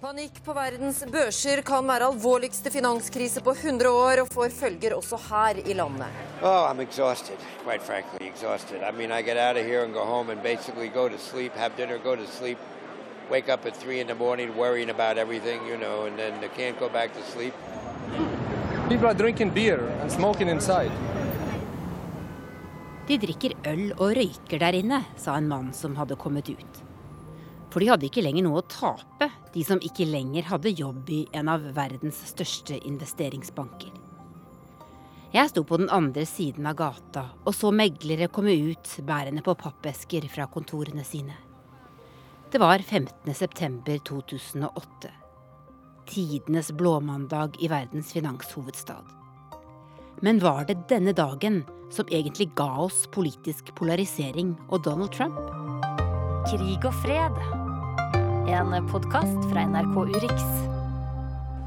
[0.00, 5.18] Panikk på verdens børser kan være alvorligste finanskrise på 100 år, og får følger også
[5.26, 6.08] her i landet.
[6.40, 7.36] Oh, I'm exhausted,
[7.66, 8.80] quite frankly, exhausted.
[8.80, 11.52] I mean, I get out of here and go home and basically go to sleep,
[11.52, 12.56] have dinner, go to sleep,
[13.30, 16.48] wake up at three in the morning worrying about everything, you know, and then I
[16.48, 17.54] can't go back to sleep.
[18.88, 20.92] People are drinking beer and smoking inside.
[23.08, 26.89] De drikker øl og røyker der inne, sa en mann som hadde kommet ut.
[27.70, 31.20] For de hadde ikke lenger noe å tape, de som ikke lenger hadde jobb i
[31.38, 33.92] en av verdens største investeringsbanker.
[35.30, 39.54] Jeg sto på den andre siden av gata og så meglere komme ut bærende på
[39.54, 41.36] pappesker fra kontorene sine.
[42.50, 45.14] Det var 15.9.2008.
[46.10, 49.06] Tidenes blåmandag i verdens finanshovedstad.
[50.20, 51.62] Men var det denne dagen
[51.94, 55.38] som egentlig ga oss politisk polarisering og Donald Trump?
[56.50, 57.59] Krig og fred.
[58.50, 60.40] En podkast fra NRK Urix.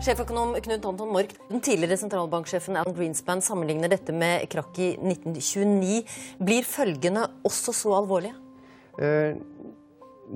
[0.03, 6.01] Sjeføkonom Knut Anton Mork, den tidligere sentralbanksjefen Alan Greenspan sammenligner dette med krakk i 1929.
[6.43, 8.35] Blir følgene også så alvorlige?
[8.99, 9.39] Eh,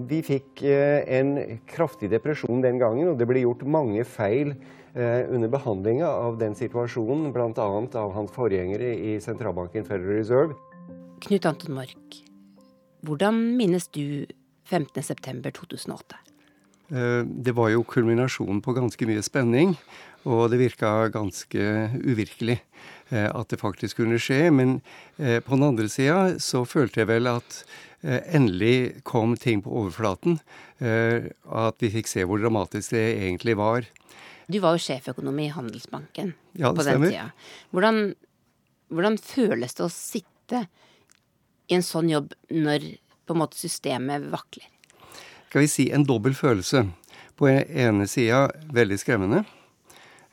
[0.08, 1.34] vi fikk eh, en
[1.68, 6.56] kraftig depresjon den gangen, og det ble gjort mange feil eh, under behandlinga av den
[6.56, 7.68] situasjonen, bl.a.
[8.06, 10.56] av hans forgjengere i sentralbanken Federal Reserve.
[11.28, 12.22] Knut Anton Mork,
[13.04, 14.24] hvordan minnes du
[14.72, 16.27] 15.9.2008?
[16.90, 19.76] Eh, det var jo kulminasjonen på ganske mye spenning,
[20.28, 21.66] og det virka ganske
[22.00, 22.62] uvirkelig
[23.12, 24.48] eh, at det faktisk kunne skje.
[24.56, 24.80] Men
[25.18, 27.62] eh, på den andre sida så følte jeg vel at
[28.08, 30.36] endelig kom ting på overflaten.
[30.78, 33.88] At vi fikk se hvor dramatisk det egentlig var.
[34.46, 36.30] Du var jo sjeføkonom i Handelsbanken
[36.62, 37.26] ja, på den tida.
[37.74, 38.14] Hvordan,
[38.94, 40.62] hvordan føles det å sitte
[41.68, 42.86] i en sånn jobb når
[43.26, 44.70] på en måte systemet vakler?
[45.48, 46.84] Skal vi si en dobbel følelse.
[47.38, 49.46] På ene sida veldig skremmende.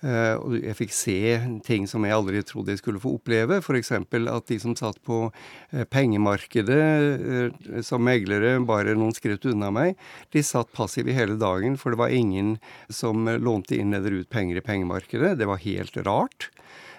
[0.04, 1.18] Uh, og jeg fikk se
[1.64, 3.60] ting som jeg aldri trodde jeg skulle få oppleve.
[3.62, 3.92] F.eks.
[3.94, 6.80] at de som satt på uh, pengemarkedet
[7.24, 9.94] uh, som meglere bare noen skritt unna meg,
[10.34, 12.58] de satt passive hele dagen, for det var ingen
[12.92, 15.38] som lånte inn eller ut penger i pengemarkedet.
[15.40, 16.50] Det var helt rart.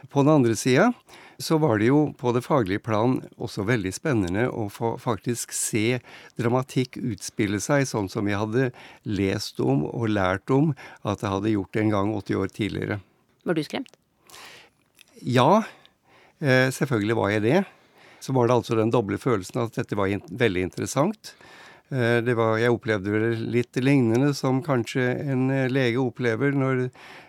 [0.10, 0.90] På den andre sida
[1.38, 6.00] så var det jo på det faglige plan også veldig spennende å få faktisk se
[6.40, 8.70] dramatikk utspille seg, sånn som vi hadde
[9.04, 10.74] lest om og lært om
[11.04, 13.00] at det hadde gjort en gang 80 år tidligere.
[13.46, 13.98] Var du skremt?
[15.22, 15.64] Ja,
[16.40, 17.60] eh, selvfølgelig var jeg det.
[18.24, 21.36] Så var det altså den doble følelsen at dette var veldig interessant.
[21.94, 26.88] Eh, det var, jeg opplevde det litt lignende som kanskje en eh, lege opplever når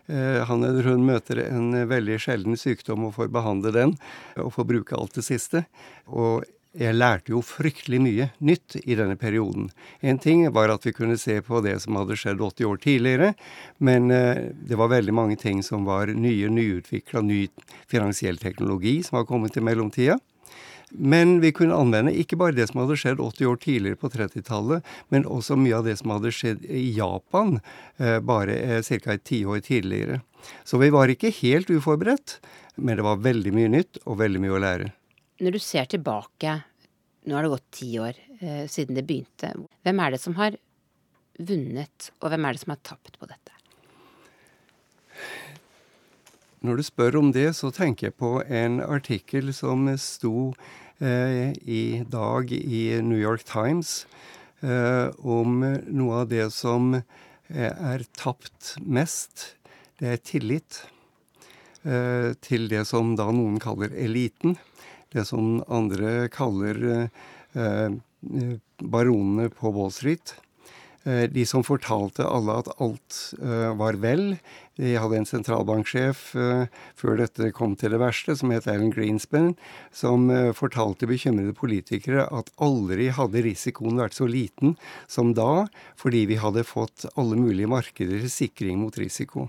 [0.09, 3.97] han eller hun møter en veldig sjelden sykdom og får behandle den,
[4.39, 5.65] og får bruke alt det siste.
[6.07, 6.45] Og
[6.77, 9.71] jeg lærte jo fryktelig mye nytt i denne perioden.
[10.05, 13.33] En ting var at vi kunne se på det som hadde skjedd 80 år tidligere,
[13.81, 17.47] men det var veldig mange ting som var nye, nyutvikla, ny
[17.89, 20.19] finansiell teknologi som var kommet i mellomtida.
[20.91, 24.87] Men vi kunne anvende ikke bare det som hadde skjedd 80 år tidligere på 30-tallet,
[25.11, 27.59] men også mye av det som hadde skjedd i Japan
[27.99, 29.17] eh, bare eh, ca.
[29.17, 30.21] et tiår tidligere.
[30.65, 32.39] Så vi var ikke helt uforberedt,
[32.77, 34.93] men det var veldig mye nytt og veldig mye å lære.
[35.43, 36.55] Når du ser tilbake,
[37.27, 40.55] nå har det gått ti år eh, siden det begynte, hvem er det som har
[41.37, 43.56] vunnet, og hvem er det som har tapt på dette?
[46.67, 50.49] Når du spør om det, så tenker jeg på en artikkel som sto
[50.99, 54.01] eh, i dag i New York Times
[54.67, 59.53] eh, om noe av det som eh, er tapt mest.
[60.01, 60.81] Det er tillit
[61.87, 64.59] eh, til det som da noen kaller eliten.
[65.15, 67.95] Det som andre kaller eh,
[68.83, 70.35] baronene på Wall Street.
[71.07, 73.23] Eh, de som fortalte alle at alt
[73.79, 74.33] var vel,
[74.77, 76.67] de hadde en sentralbanksjef uh,
[76.99, 79.55] før dette kom til det verste, som het Alan Greenspan,
[79.95, 84.77] som uh, fortalte bekymrede politikere at aldri hadde risikoen vært så liten
[85.09, 85.67] som da,
[86.01, 89.49] fordi vi hadde fått alle mulige markeder til sikring mot risiko.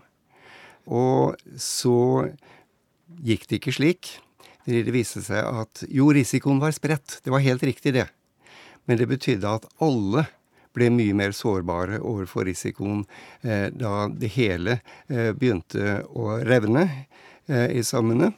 [0.88, 2.32] Og så
[3.23, 4.13] gikk det ikke slik.
[4.67, 7.19] Det viste seg at jo, risikoen var spredt.
[7.23, 8.07] Det var helt riktig, det.
[8.88, 10.25] Men det betydde at alle
[10.78, 13.03] ble mye mer sårbare overfor risikoen
[13.41, 16.86] eh, da det hele eh, begynte å revne
[17.49, 18.32] eh, i sammene.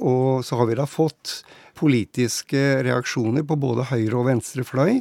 [0.00, 1.40] Og så har vi da fått
[1.80, 5.00] politiske reaksjoner på både høyre og venstre fløy.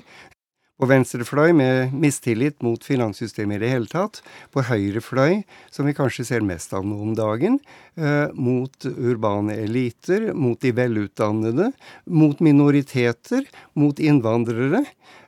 [0.80, 4.22] På venstre fløy med mistillit mot finanssystemet i det hele tatt.
[4.56, 5.42] På høyre fløy,
[5.76, 7.58] som vi kanskje ser mest av nå om dagen,
[8.00, 11.74] eh, mot urbane eliter, mot de velutdannede,
[12.06, 13.44] mot minoriteter,
[13.76, 14.86] mot innvandrere.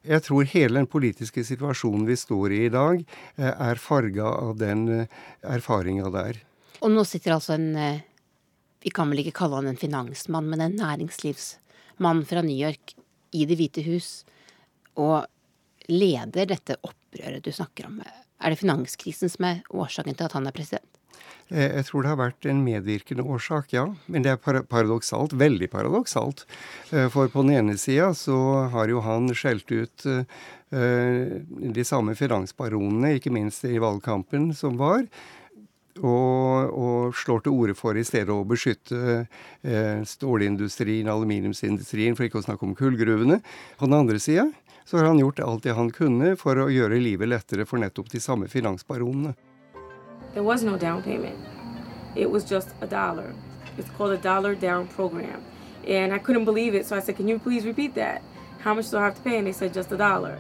[0.08, 3.04] Jeg tror hele den politiske situasjonen vi står i i dag,
[3.38, 5.08] eh, er farga av den eh,
[5.44, 6.40] erfaringa der.
[6.80, 8.02] Og nå sitter altså en
[8.82, 12.96] Vi kan vel ikke kalle han en finansmann, men en næringslivsmann fra New York
[13.32, 14.24] i Det hvite hus
[14.98, 15.28] og
[15.92, 18.00] leder dette opprøret du snakker om.
[18.42, 20.88] Er det finanskrisen som er årsaken til at han er president?
[21.52, 23.86] Eh, jeg tror det har vært en medvirkende årsak, ja.
[24.08, 25.36] Men det er paradoksalt.
[25.38, 26.46] Veldig paradoksalt.
[26.92, 28.38] Eh, for på den ene sida så
[28.74, 30.10] har jo han skjelt ut
[30.72, 35.04] de samme finansbaronene, ikke minst i valgkampen som var.
[36.00, 39.26] Og, og, slår til orde for i stedet å beskytte
[39.68, 43.42] eh, stålindustrien, aluminiumsindustrien, for ikke å snakke om kullgruvene.
[43.76, 44.48] På den andre sida
[44.86, 48.10] så har han gjort alt det han kunne for å gjøre livet lettere for nettopp
[48.12, 49.34] de samme finansbaronene.
[50.34, 51.40] There was no down payment.
[52.16, 53.34] It was just a dollar.
[53.78, 55.42] It's called a dollar down program.
[55.88, 58.22] And I couldn't believe it, so I said, Can you please repeat that?
[58.60, 59.38] How much do I have to pay?
[59.38, 60.38] And they said, Just a dollar.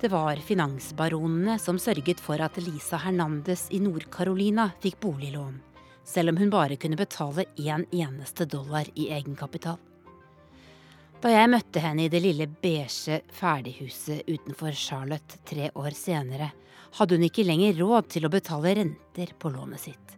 [0.00, 5.56] Det var finansbaronene som sørget for at Lisa Hernandez i Nord-Carolina fikk boliglån,
[6.06, 9.87] selv om hun bare kunne betale én en eneste dollar i egenkapital.
[11.18, 16.52] Da jeg møtte henne i det lille beige ferdighuset utenfor Charlotte tre år senere,
[16.98, 20.14] hadde hun ikke lenger råd til å betale renter på lånet sitt.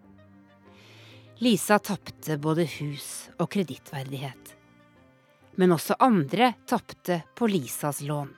[1.41, 4.57] Lisa tapte både hus og kredittverdighet.
[5.57, 8.37] Men også andre tapte på Lisas lån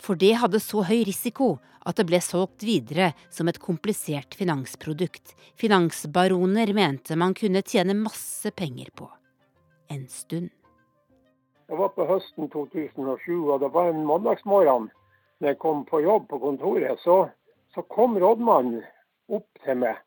[0.00, 1.54] for det hadde så høy risiko
[1.88, 8.52] at det ble solgt videre som et komplisert finansprodukt finansbaroner mente man kunne tjene masse
[8.56, 9.08] penger på.
[9.90, 10.50] En stund.
[11.70, 14.88] Det var på høsten 2007, og det var en mandagsmorgen
[15.38, 16.98] når jeg kom på jobb på kontoret.
[16.98, 17.28] Så,
[17.74, 18.82] så kom rådmannen
[19.30, 20.00] opp til meg.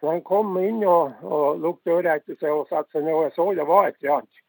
[0.00, 3.26] Når han kom inn og, og lukket døra etter seg og satte seg ned, og
[3.26, 4.44] jeg så det var et eller annet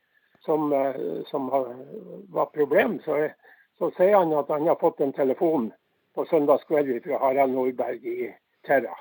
[0.46, 1.02] som, eh,
[1.34, 3.18] som var problem, så
[3.82, 5.72] så sier han at han har fått en telefon
[6.14, 8.28] på søndagskveld fra Harald Nordberg i
[8.68, 8.94] Terra.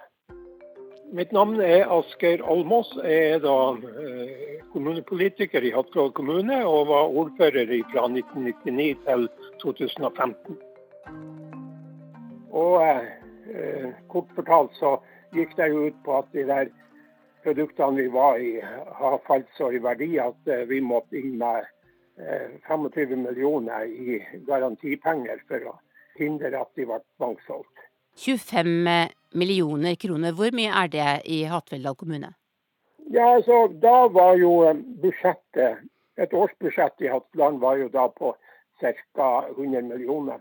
[1.10, 2.92] Mitt navn er Asgeir Almås.
[3.02, 9.26] Jeg er da eh, kommunepolitiker i Hattfjord kommune og var ordfører fra 1999 til
[9.62, 10.60] 2015.
[12.54, 14.94] Og eh, kort fortalt så
[15.34, 16.70] gikk det jo ut på at de der
[17.42, 18.54] produktene vi var i,
[19.02, 21.66] har falt så i verdi at eh, vi måtte inn med
[22.68, 25.78] 25 eh, millioner i garantipenger for å
[26.20, 27.88] hindre at de ble tvangssolgt.
[28.14, 32.34] 25 millioner kroner, hvor mye er det i Hattfjelldal kommune?
[33.10, 34.52] Ja, altså, Da var jo
[35.02, 35.78] budsjettet,
[36.16, 38.36] et årsbudsjett i Hattland var jo da på
[38.80, 39.28] ca.
[39.56, 40.38] 100 millioner.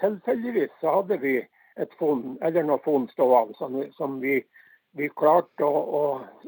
[0.00, 1.36] Tilfeldigvis så hadde vi
[1.76, 4.40] et fond, eller noen fond stående som, som vi,
[4.96, 6.04] vi, klarte å, å,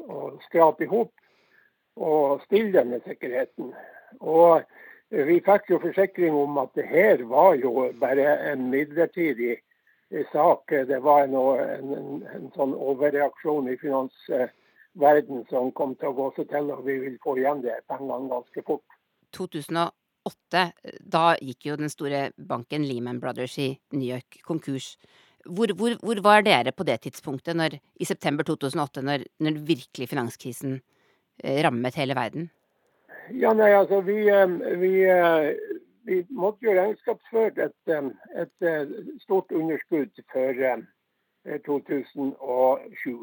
[0.07, 1.11] å skrape i hop
[1.95, 3.73] og stille denne sikkerheten.
[4.21, 4.63] Og
[5.09, 9.59] vi fikk jo forsikring om at det her var jo bare en midlertidig
[10.31, 10.73] sak.
[10.87, 16.31] Det var noe, en, en, en, sånn overreaksjon i finansverden som kom til å gå
[16.37, 18.97] seg til, og vi vil få igjen de pengene ganske fort.
[19.35, 20.65] 2008,
[21.01, 24.95] da gikk jo den store banken Lehman Brothers i New York konkurs.
[25.45, 30.09] Hvor, hvor, hvor var dere på det tidspunktet, når, i september 2008, når, når virkelig
[30.09, 30.79] finanskrisen
[31.43, 32.49] eh, rammet hele verden?
[33.33, 34.17] Ja, nei, altså vi,
[34.81, 34.93] vi,
[36.05, 37.93] vi måtte jo regnskapsføre et,
[38.35, 38.91] et,
[39.23, 40.61] stort underskudd for
[41.65, 43.15] 2007.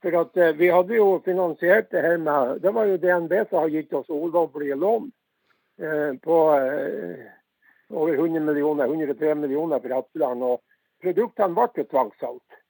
[0.00, 3.68] For at Vi hadde jo finansiert det her med Det var jo DNB som har
[3.68, 5.10] gitt oss ulovlige lån
[6.24, 6.36] på
[7.90, 10.42] over 100 millioner, 103 millioner for Hatteland.
[10.42, 10.60] Og
[11.02, 12.60] produktene ble tvangssolgt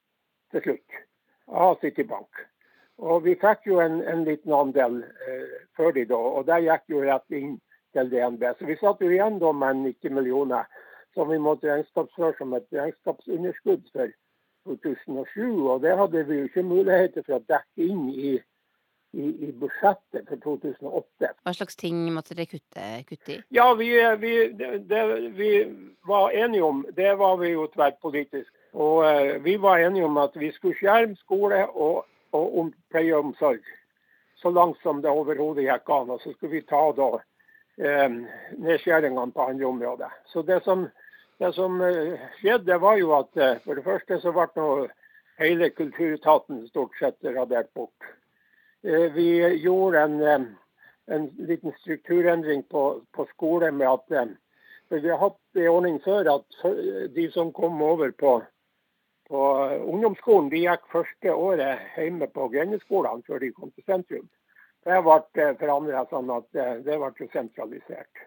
[0.51, 1.01] til slutt
[1.47, 2.45] av Citibank.
[3.01, 6.93] Og vi fikk jo en, en liten andel eh, før de da, og det gikk
[6.93, 7.55] jo rett inn
[7.93, 8.43] til DNB.
[8.57, 10.69] Så vi satt jo igjen da med 90 millioner
[11.15, 14.13] som vi måtte regnskapsføre som et regnskapsunderskudd for
[14.67, 15.67] 2007.
[15.67, 18.31] Og det hadde vi jo ikke muligheter for å dekke inn i,
[19.17, 21.33] i, i budsjettet for 2008.
[21.43, 23.41] Hva slags ting måtte dere kutte, kutte i?
[23.51, 23.91] Ja, vi,
[24.23, 25.03] vi, det, det,
[25.35, 25.51] vi
[26.07, 28.49] var enige om, det var vi jo tverrpolitisk.
[28.71, 33.15] Og uh, vi var enige om at vi skulle skjerme skole og og om pleie
[33.15, 33.63] og omsorg.
[34.35, 36.13] Så langt som det overhodet gikk an.
[36.15, 37.09] Og så skulle vi ta da
[37.81, 38.09] eh,
[38.57, 40.13] nedskjæringene på andre områder.
[40.25, 40.87] Så det som,
[41.39, 44.69] det som eh, skjedde, var jo at eh, for det første så ble nå
[45.41, 48.11] hele kulturetaten stort sett radert bort.
[48.83, 49.29] Eh, vi
[49.63, 50.47] gjorde en,
[51.07, 54.37] en liten strukturendring på, på skole med at
[54.91, 56.63] for Vi har hatt en ordning før at
[57.15, 58.41] de som kom over på,
[59.29, 59.43] på
[59.87, 64.27] ungdomsskolen, de gikk første året hjemme på grendeskolene før de kom til sentrum.
[64.81, 66.47] Det ble forandra sånn at
[66.85, 68.23] det ble sentralisert.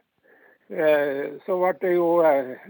[1.44, 2.08] Så ble det jo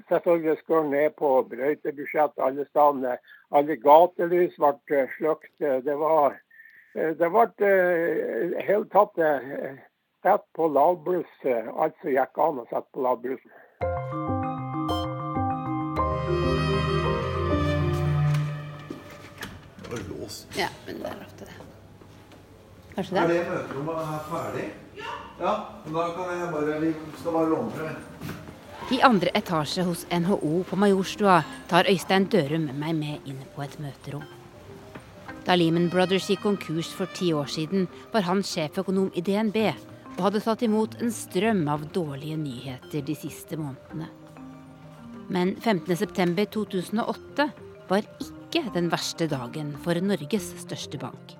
[0.09, 3.19] selvfølgelig skåret ned på brøytebudsjett alle stedene.
[3.55, 5.53] Alle gatelys ble slukt.
[5.61, 6.41] Det var
[6.95, 7.71] det ble
[8.69, 9.15] helt tatt
[10.25, 11.37] sett på lavbluss.
[11.45, 13.47] Alt som gikk an å sette på lavbluss.
[19.85, 20.49] Det var låst.
[20.59, 21.84] Ja, men det er ofte det.
[22.95, 23.37] Kanskje Er det?
[23.41, 24.67] det møterommet her ferdig?
[24.97, 25.15] Ja.
[25.41, 25.55] ja.
[25.87, 27.97] Da kan jeg bare Vi skal bare låne det.
[28.93, 33.79] I andre etasje hos NHO på Majorstua tar Øystein Dørum meg med inn på et
[33.81, 34.25] møterom.
[35.47, 39.57] Da Lehman Brothers gikk konkurs for ti år siden, var han sjeføkonom i DNB
[40.17, 44.09] og hadde tatt imot en strøm av dårlige nyheter de siste månedene.
[45.33, 47.49] Men 15.9.2008
[47.89, 51.37] var ikke den verste dagen for Norges største bank.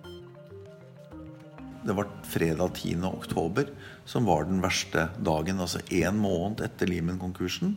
[1.85, 3.05] Det var fredag 10.
[3.05, 3.69] oktober
[4.09, 7.75] som var den verste dagen, altså én måned etter Limen-konkursen.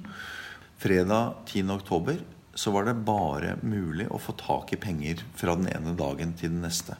[0.79, 1.65] Fredag 10.
[1.75, 2.21] oktober
[2.55, 6.53] så var det bare mulig å få tak i penger fra den ene dagen til
[6.55, 6.95] den neste.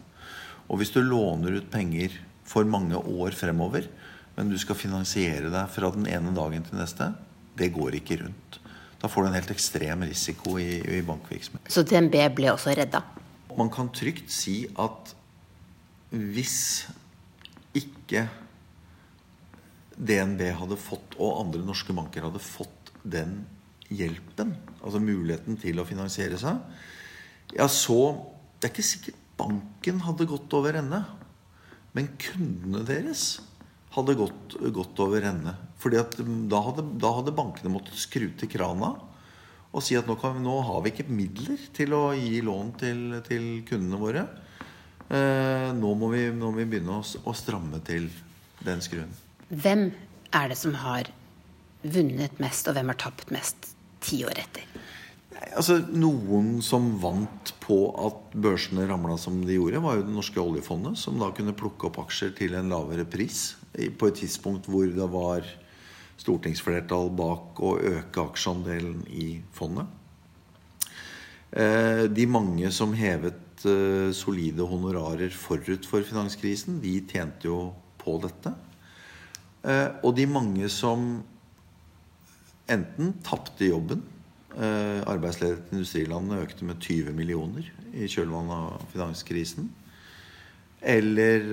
[0.67, 2.11] Og hvis du låner ut penger
[2.47, 3.87] for mange år fremover,
[4.35, 7.13] men du skal finansiere deg fra den ene dagen til neste,
[7.57, 8.59] det går ikke rundt.
[8.99, 11.71] Da får du en helt ekstrem risiko i, i bankvirksomhet.
[11.71, 13.05] Så DNB ble også redda.
[13.57, 15.15] Man kan trygt si at
[16.11, 16.87] hvis
[18.07, 18.25] ikke
[19.97, 23.41] DNB hadde fått, og andre norske banker hadde fått den
[23.93, 26.59] hjelpen, altså muligheten til å finansiere seg,
[27.55, 31.03] ja, så Det er ikke sikkert banken hadde gått over ende,
[31.93, 33.37] men kundene deres
[33.93, 35.53] hadde gått, gått over ende.
[35.77, 36.01] Fordi
[36.49, 38.95] da hadde, da hadde bankene måttet skru til krana
[39.67, 43.01] og si at nå, kan, nå har vi ikke midler til å gi lån til,
[43.27, 44.23] til kundene våre.
[45.07, 48.09] Eh, nå, må vi, nå må vi begynne å, å stramme til
[48.65, 49.13] den skruen.
[49.47, 49.89] Hvem
[50.35, 51.07] er det som har
[51.87, 53.71] vunnet mest, og hvem har tapt mest
[54.03, 54.65] ti år etter?
[55.53, 60.41] Altså, Noen som vant på at børsene ramla som de gjorde, var jo det norske
[60.41, 64.89] oljefondet, som da kunne plukke opp aksjer til en lavere pris på et tidspunkt hvor
[64.89, 65.45] det var
[66.17, 69.85] stortingsflertall bak å øke aksjeandelen i fondet.
[71.53, 78.17] Eh, De mange som hevet eh, solide honorarer forut for finanskrisen, de tjente jo på
[78.23, 78.53] dette.
[79.63, 81.23] Eh, Og de mange som
[82.67, 84.03] enten tapte jobben
[84.57, 89.71] eh, Arbeidsledigheten i industrilandene økte med 20 millioner i kjølvannet av finanskrisen.
[90.81, 91.47] Eller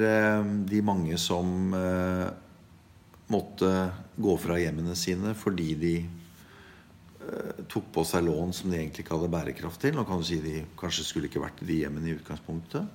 [0.69, 1.73] de mange som
[3.33, 3.71] måtte
[4.21, 5.95] gå fra hjemmene sine fordi de
[7.71, 9.95] tok på seg lån som de egentlig ikke hadde bærekraft til.
[9.97, 12.87] Nå kan du si de kanskje skulle ikke vært i de hjemmene i utgangspunktet.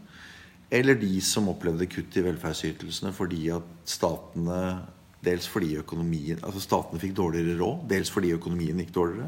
[0.69, 4.61] Eller de som opplevde kutt i velferdsytelsene fordi at statene
[5.19, 9.25] Dels fordi økonomien, altså statene fikk dårligere råd, dels fordi økonomien gikk dårligere.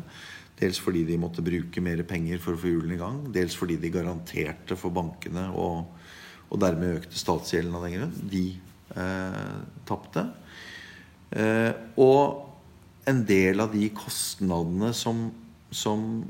[0.62, 3.18] Dels fordi de måtte bruke mer penger for å få hjulene i gang.
[3.36, 5.90] Dels fordi de garanterte for bankene og,
[6.48, 8.14] og dermed økte statsgjelden av den grunn.
[8.32, 8.46] De
[9.04, 9.52] eh,
[9.90, 10.24] tapte.
[11.36, 12.51] Eh, og
[13.10, 15.28] en del av de kostnadene som,
[15.74, 16.24] som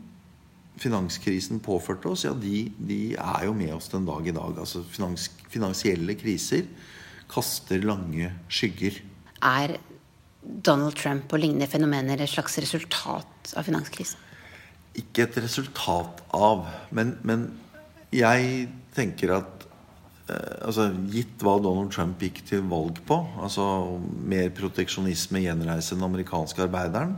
[0.81, 4.57] finanskrisen påførte oss, ja, de, de er jo med oss den dag i dag.
[4.63, 6.67] Altså finans, finansielle kriser
[7.31, 9.01] kaster lange skygger.
[9.45, 9.77] Er
[10.41, 14.19] Donald Trump og lignende fenomener et slags resultat av finanskrisen?
[14.99, 17.45] Ikke et resultat av, men, men
[18.11, 19.60] jeg tenker at
[20.65, 23.65] altså, Gitt hva Donald Trump gikk til valg på, altså
[24.27, 27.17] mer proteksjonisme, gjenreise den amerikanske arbeideren,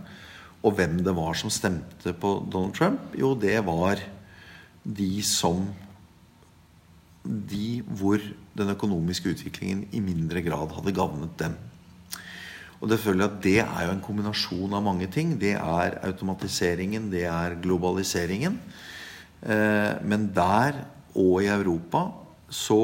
[0.64, 4.02] og hvem det var som stemte på Donald Trump, jo, det var
[4.84, 5.66] de som
[7.24, 8.20] De hvor
[8.52, 11.54] den økonomiske utviklingen i mindre grad hadde gavnet dem.
[12.84, 15.38] Og det føler jeg at det er jo en kombinasjon av mange ting.
[15.40, 18.58] Det er automatiseringen, det er globaliseringen.
[19.40, 20.82] Eh, men der
[21.16, 22.10] og i Europa
[22.54, 22.84] så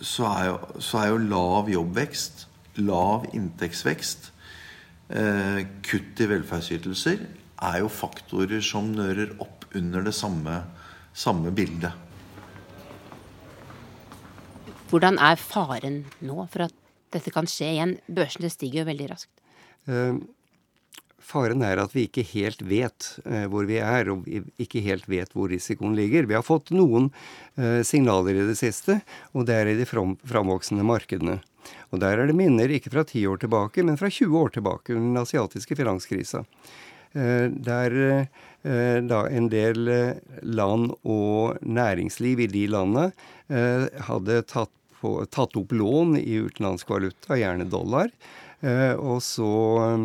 [0.00, 2.46] så er, jo, så er jo lav jobbvekst,
[2.80, 4.30] lav inntektsvekst,
[5.12, 7.24] eh, kutt i velferdsytelser,
[7.60, 10.62] er jo faktorer som nører opp under det samme,
[11.12, 11.92] samme bildet.
[14.90, 16.76] Hvordan er faren nå for at
[17.14, 17.92] dette kan skje igjen?
[18.10, 19.34] Børsene stiger jo veldig raskt.
[19.86, 20.16] Uh,
[21.30, 25.06] faren er at vi ikke helt vet uh, hvor vi er, og vi ikke helt
[25.10, 26.28] vet hvor risikoen ligger.
[26.28, 27.08] Vi har fått noen
[27.58, 29.00] uh, signaler i det siste,
[29.32, 31.38] og det er i de fram, framvoksende markedene.
[31.94, 34.94] Og der er det minner ikke fra ti år tilbake, men fra 20 år tilbake,
[34.94, 36.44] under den asiatiske finanskrisa.
[37.10, 37.94] Der
[38.62, 39.88] da en del
[40.46, 43.08] land og næringsliv i de landene
[44.06, 44.70] hadde tatt
[45.30, 48.10] tatt opp lån i utenlandsk valuta, gjerne dollar.
[48.60, 49.52] Eh, og så
[49.84, 50.04] eh,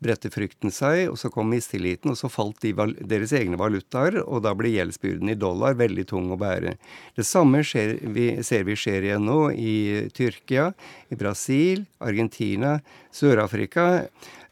[0.00, 4.42] bredte frykten seg, og så kom mistilliten, og så falt de, deres egne valutaer, og
[4.46, 6.74] da ble gjeldsbyrden i dollar veldig tung å bære.
[7.16, 9.76] Det samme skjer, vi, ser vi skjer igjen nå i
[10.16, 10.70] Tyrkia,
[11.12, 12.78] i Brasil, Argentina,
[13.14, 13.88] Sør-Afrika.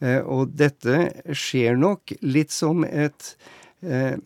[0.04, 3.32] Eh, og dette skjer nok litt som et
[3.82, 4.20] eh,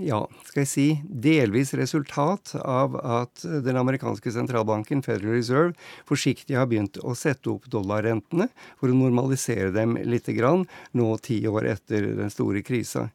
[0.00, 5.74] ja, skal jeg si, delvis resultat av at den amerikanske sentralbanken, Federal Reserve,
[6.08, 8.48] forsiktig har begynt å sette opp dollarrentene
[8.80, 13.08] for å normalisere dem litt grann, nå ti år etter den store krisa.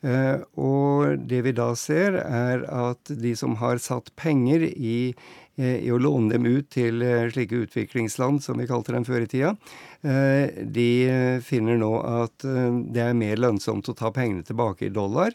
[0.00, 5.12] Uh, og det vi da ser, er at de som har satt penger i,
[5.60, 9.26] uh, i å låne dem ut til uh, slike utviklingsland, som vi kalte dem før
[9.26, 9.54] i tida,
[10.00, 10.90] de
[11.44, 15.34] finner nå at det er mer lønnsomt å ta pengene tilbake i dollar.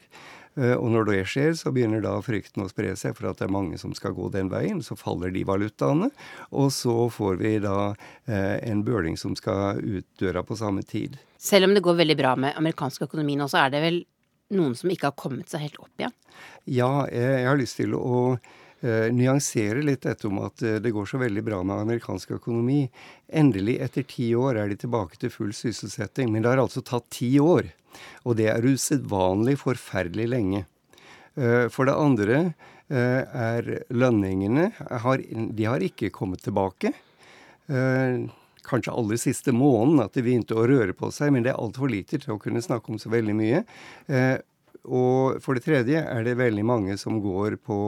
[0.56, 3.49] Eh, og når det skjer, så begynner da frykten å spre seg for at det
[3.49, 4.82] er mange som skal gå den veien.
[4.86, 6.10] Så faller de valutaene,
[6.56, 11.20] og så får vi da eh, en bøling som skal ut døra på samme tid.
[11.38, 14.03] Selv om det går veldig bra med amerikansk økonomi nå, så er det vel
[14.56, 16.14] noen som ikke har kommet seg helt opp igjen?
[16.66, 18.20] Ja, jeg, jeg har lyst til å
[18.86, 22.84] nyansere litt dette om at det går så veldig bra med amerikansk økonomi.
[23.34, 26.30] Endelig, etter ti år, er de tilbake til full sysselsetting.
[26.30, 27.72] Men det har altså tatt ti år.
[28.25, 30.63] Og det er usedvanlig forferdelig lenge.
[31.35, 32.47] Uh, for det andre
[32.85, 34.67] er lønningene
[35.57, 36.91] De har ikke kommet tilbake.
[37.65, 41.89] Kanskje aller siste måneden at de begynte å røre på seg, men det er altfor
[41.89, 43.63] lite til å kunne snakke om så veldig mye.
[44.85, 47.79] Og for det tredje er det veldig mange som går på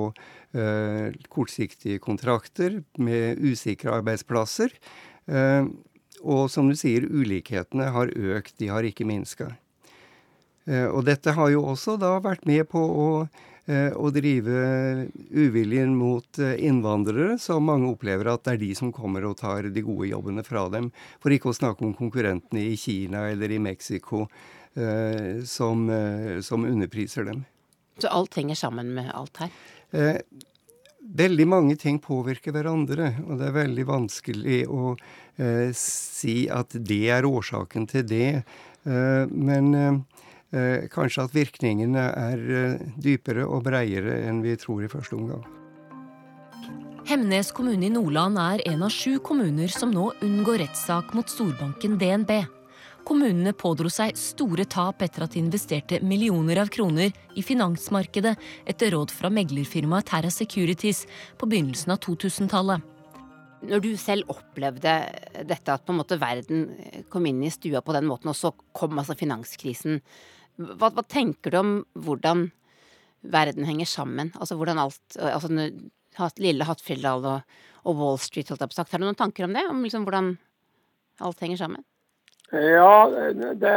[0.58, 4.74] eh, kortsiktige kontrakter med usikre arbeidsplasser.
[5.30, 5.70] Eh,
[6.26, 9.52] og som du sier, ulikhetene har økt, de har ikke minska.
[10.68, 13.10] Eh, og dette har jo også da vært med på å,
[13.72, 18.92] eh, å drive uviljen mot eh, innvandrere, som mange opplever at det er de som
[18.96, 20.92] kommer og tar de gode jobbene fra dem.
[21.24, 24.28] For ikke å snakke om konkurrentene i Kina eller i Mexico
[24.78, 25.88] som,
[26.46, 27.40] som, underpriser dem.
[27.98, 29.56] Så alt henger sammen med alt her?
[29.90, 30.20] Eh,
[31.18, 37.08] veldig mange ting påvirker hverandre, og det er veldig vanskelig å eh, si at det
[37.16, 38.30] er årsaken til det.
[38.86, 40.04] Eh, men
[40.94, 42.44] kanskje at virkningene er
[43.04, 45.44] dypere og breiere enn vi tror i første omgang.
[47.08, 51.96] Hemnes kommune i Nordland er en av sju kommuner som nå unngår rettssak mot storbanken
[52.02, 52.34] DNB.
[53.08, 58.34] Kommunene pådro seg store tap etter at de investerte millioner av kroner i finansmarkedet
[58.68, 61.06] etter råd fra meglerfirmaet Terra Securities
[61.40, 62.84] på begynnelsen av 2000-tallet.
[63.72, 64.98] Når du selv opplevde
[65.48, 66.68] dette, at på en måte verden
[67.08, 70.02] kom inn i stua på den måten, og så kom altså finanskrisen,
[70.58, 72.48] hva, hva tenker du om hvordan
[73.22, 74.32] verden henger sammen?
[74.40, 75.52] Altså hvordan alt altså,
[76.42, 78.92] Lille Hattfjelldal og, og, Wall Street, holdt jeg på sagt.
[78.92, 79.66] Har du noen tanker om det?
[79.70, 80.34] Om liksom hvordan
[81.22, 81.86] alt henger sammen?
[82.52, 83.10] Ja,
[83.60, 83.76] det,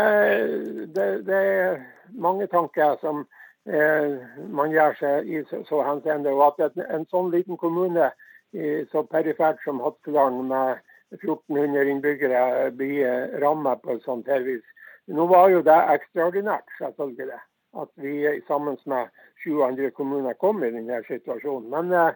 [0.95, 1.81] det, det er
[2.15, 3.25] mange tanker som
[3.67, 6.33] eh, man gjør seg i så, så henseende.
[6.33, 8.13] Og at en, en, sånn liten kommune
[8.55, 10.81] i, så perifert som Hattfjelldalen med
[11.19, 14.65] 1400 innbyggere blir rammet på et sånt her vis.
[15.11, 17.41] Nå var jo det ekstraordinært, selvfølgelig.
[17.81, 18.15] At vi
[18.47, 19.11] sammen med
[19.43, 21.71] sju andre kommuner kom i denne situasjonen.
[21.71, 22.15] Men, eh,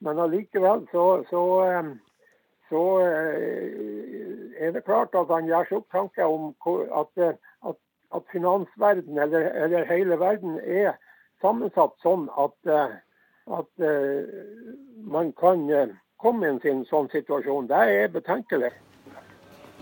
[0.00, 1.94] men allikevel så, så eh,
[2.68, 6.48] så eh, er det klart at han gjør seg opp tanker om
[7.00, 7.36] at,
[7.70, 7.76] at,
[8.14, 10.96] at finansverden, eller, eller, hele verden, er
[11.42, 12.72] sammensatt sånn at,
[13.54, 13.86] at
[15.06, 15.62] man kan
[16.18, 17.70] komme i en sånn situasjon.
[17.70, 18.72] Det er betenkelig.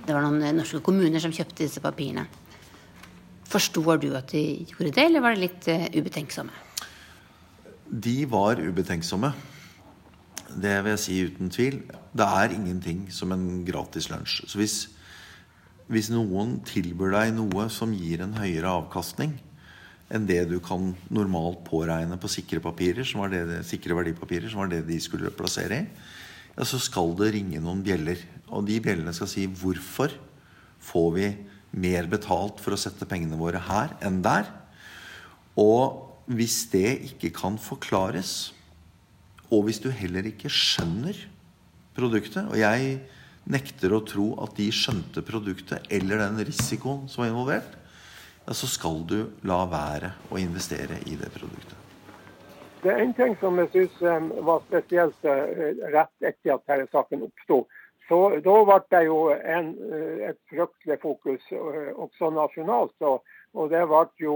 [0.05, 2.27] Det var noen norske kommuner som kjøpte disse papirene.
[3.55, 6.55] Forstår du at de gjorde det, eller var det litt ubetenksomme?
[7.87, 9.31] De var ubetenksomme.
[10.55, 11.81] Det vil jeg si uten tvil.
[12.15, 14.45] Det er ingenting som en gratis lunsj.
[14.51, 14.77] Så hvis,
[15.91, 19.37] hvis noen tilbyr deg noe som gir en høyere avkastning
[20.15, 24.63] enn det du kan normalt påregne på sikre papirer, som var det, sikre verdipapirer, som
[24.63, 25.87] var det de skulle plassere i,
[26.55, 28.21] ja, så skal det ringe noen bjeller.
[28.55, 30.13] Og de bjellene skal si hvorfor
[30.85, 31.29] får vi
[31.75, 34.49] mer betalt for å sette pengene våre her enn der?
[35.61, 36.01] Og
[36.31, 38.55] hvis det ikke kan forklares,
[39.53, 41.19] og hvis du heller ikke skjønner
[41.95, 42.45] produktet.
[42.51, 42.99] Og jeg
[43.51, 47.81] nekter å tro at de skjønte produktet eller den risikoen som var involvert.
[48.45, 49.19] Ja, så skal du
[49.49, 51.81] la være å investere i det produktet.
[52.85, 55.47] Det er en ting som jeg syns um, var spesielt uh,
[55.95, 57.63] rett etter at denne saken oppsto.
[58.09, 62.95] Så Da ble det jo en, uh, et fryktelig fokus uh, også nasjonalt.
[63.01, 63.23] Og,
[63.55, 64.35] og det ble jo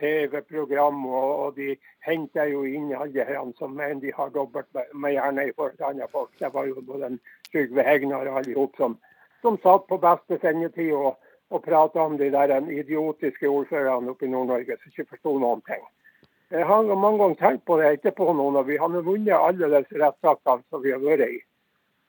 [0.00, 1.76] TV-program, og, og, de
[2.06, 5.90] henta jo inn alle her som mener de har dobbelt med hjerne i forhold til
[5.90, 6.32] andre folk.
[6.38, 7.12] Det var jo både
[7.52, 8.96] Trygve Hegnar og alle som,
[9.42, 11.20] som satt på beste sendetid og,
[11.50, 15.84] og prata om de der idiotiske ordførerne oppe i Nord-Norge som ikke forsto noen ting.
[16.50, 20.00] Jeg har mange ganger tenkt på det etterpå nå når vi har vunnet alle disse
[20.02, 21.38] rettssakene som vi har vært i.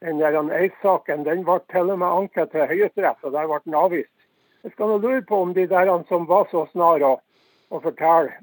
[0.02, 3.76] Den der Eis-saken den ble til og med anket til Høyesterett, og der ble den
[3.78, 4.16] avvist.
[4.64, 7.12] Jeg skal nå lure på om de der som var så snar å,
[7.70, 8.34] å fortelle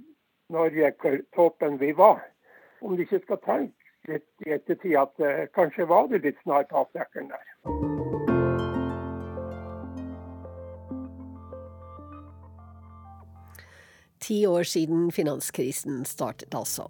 [0.55, 2.23] Norge hvor toppen vi var,
[2.81, 3.75] om de ikke skal tenke
[4.09, 7.47] litt i ettertid at uh, kanskje var det litt snar på avdekkeren der.
[14.23, 16.89] Ti år siden finanskrisen startet, altså.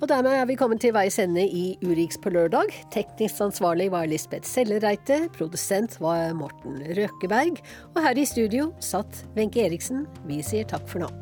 [0.00, 2.72] Og dermed er vi kommet til veis ende i Urix på lørdag.
[2.92, 7.60] Teknisk ansvarlig var Lisbeth Sellereite, produsent var Morten Røkeberg,
[7.92, 10.06] og her i studio satt Wenche Eriksen.
[10.24, 11.12] Vi sier takk for nå.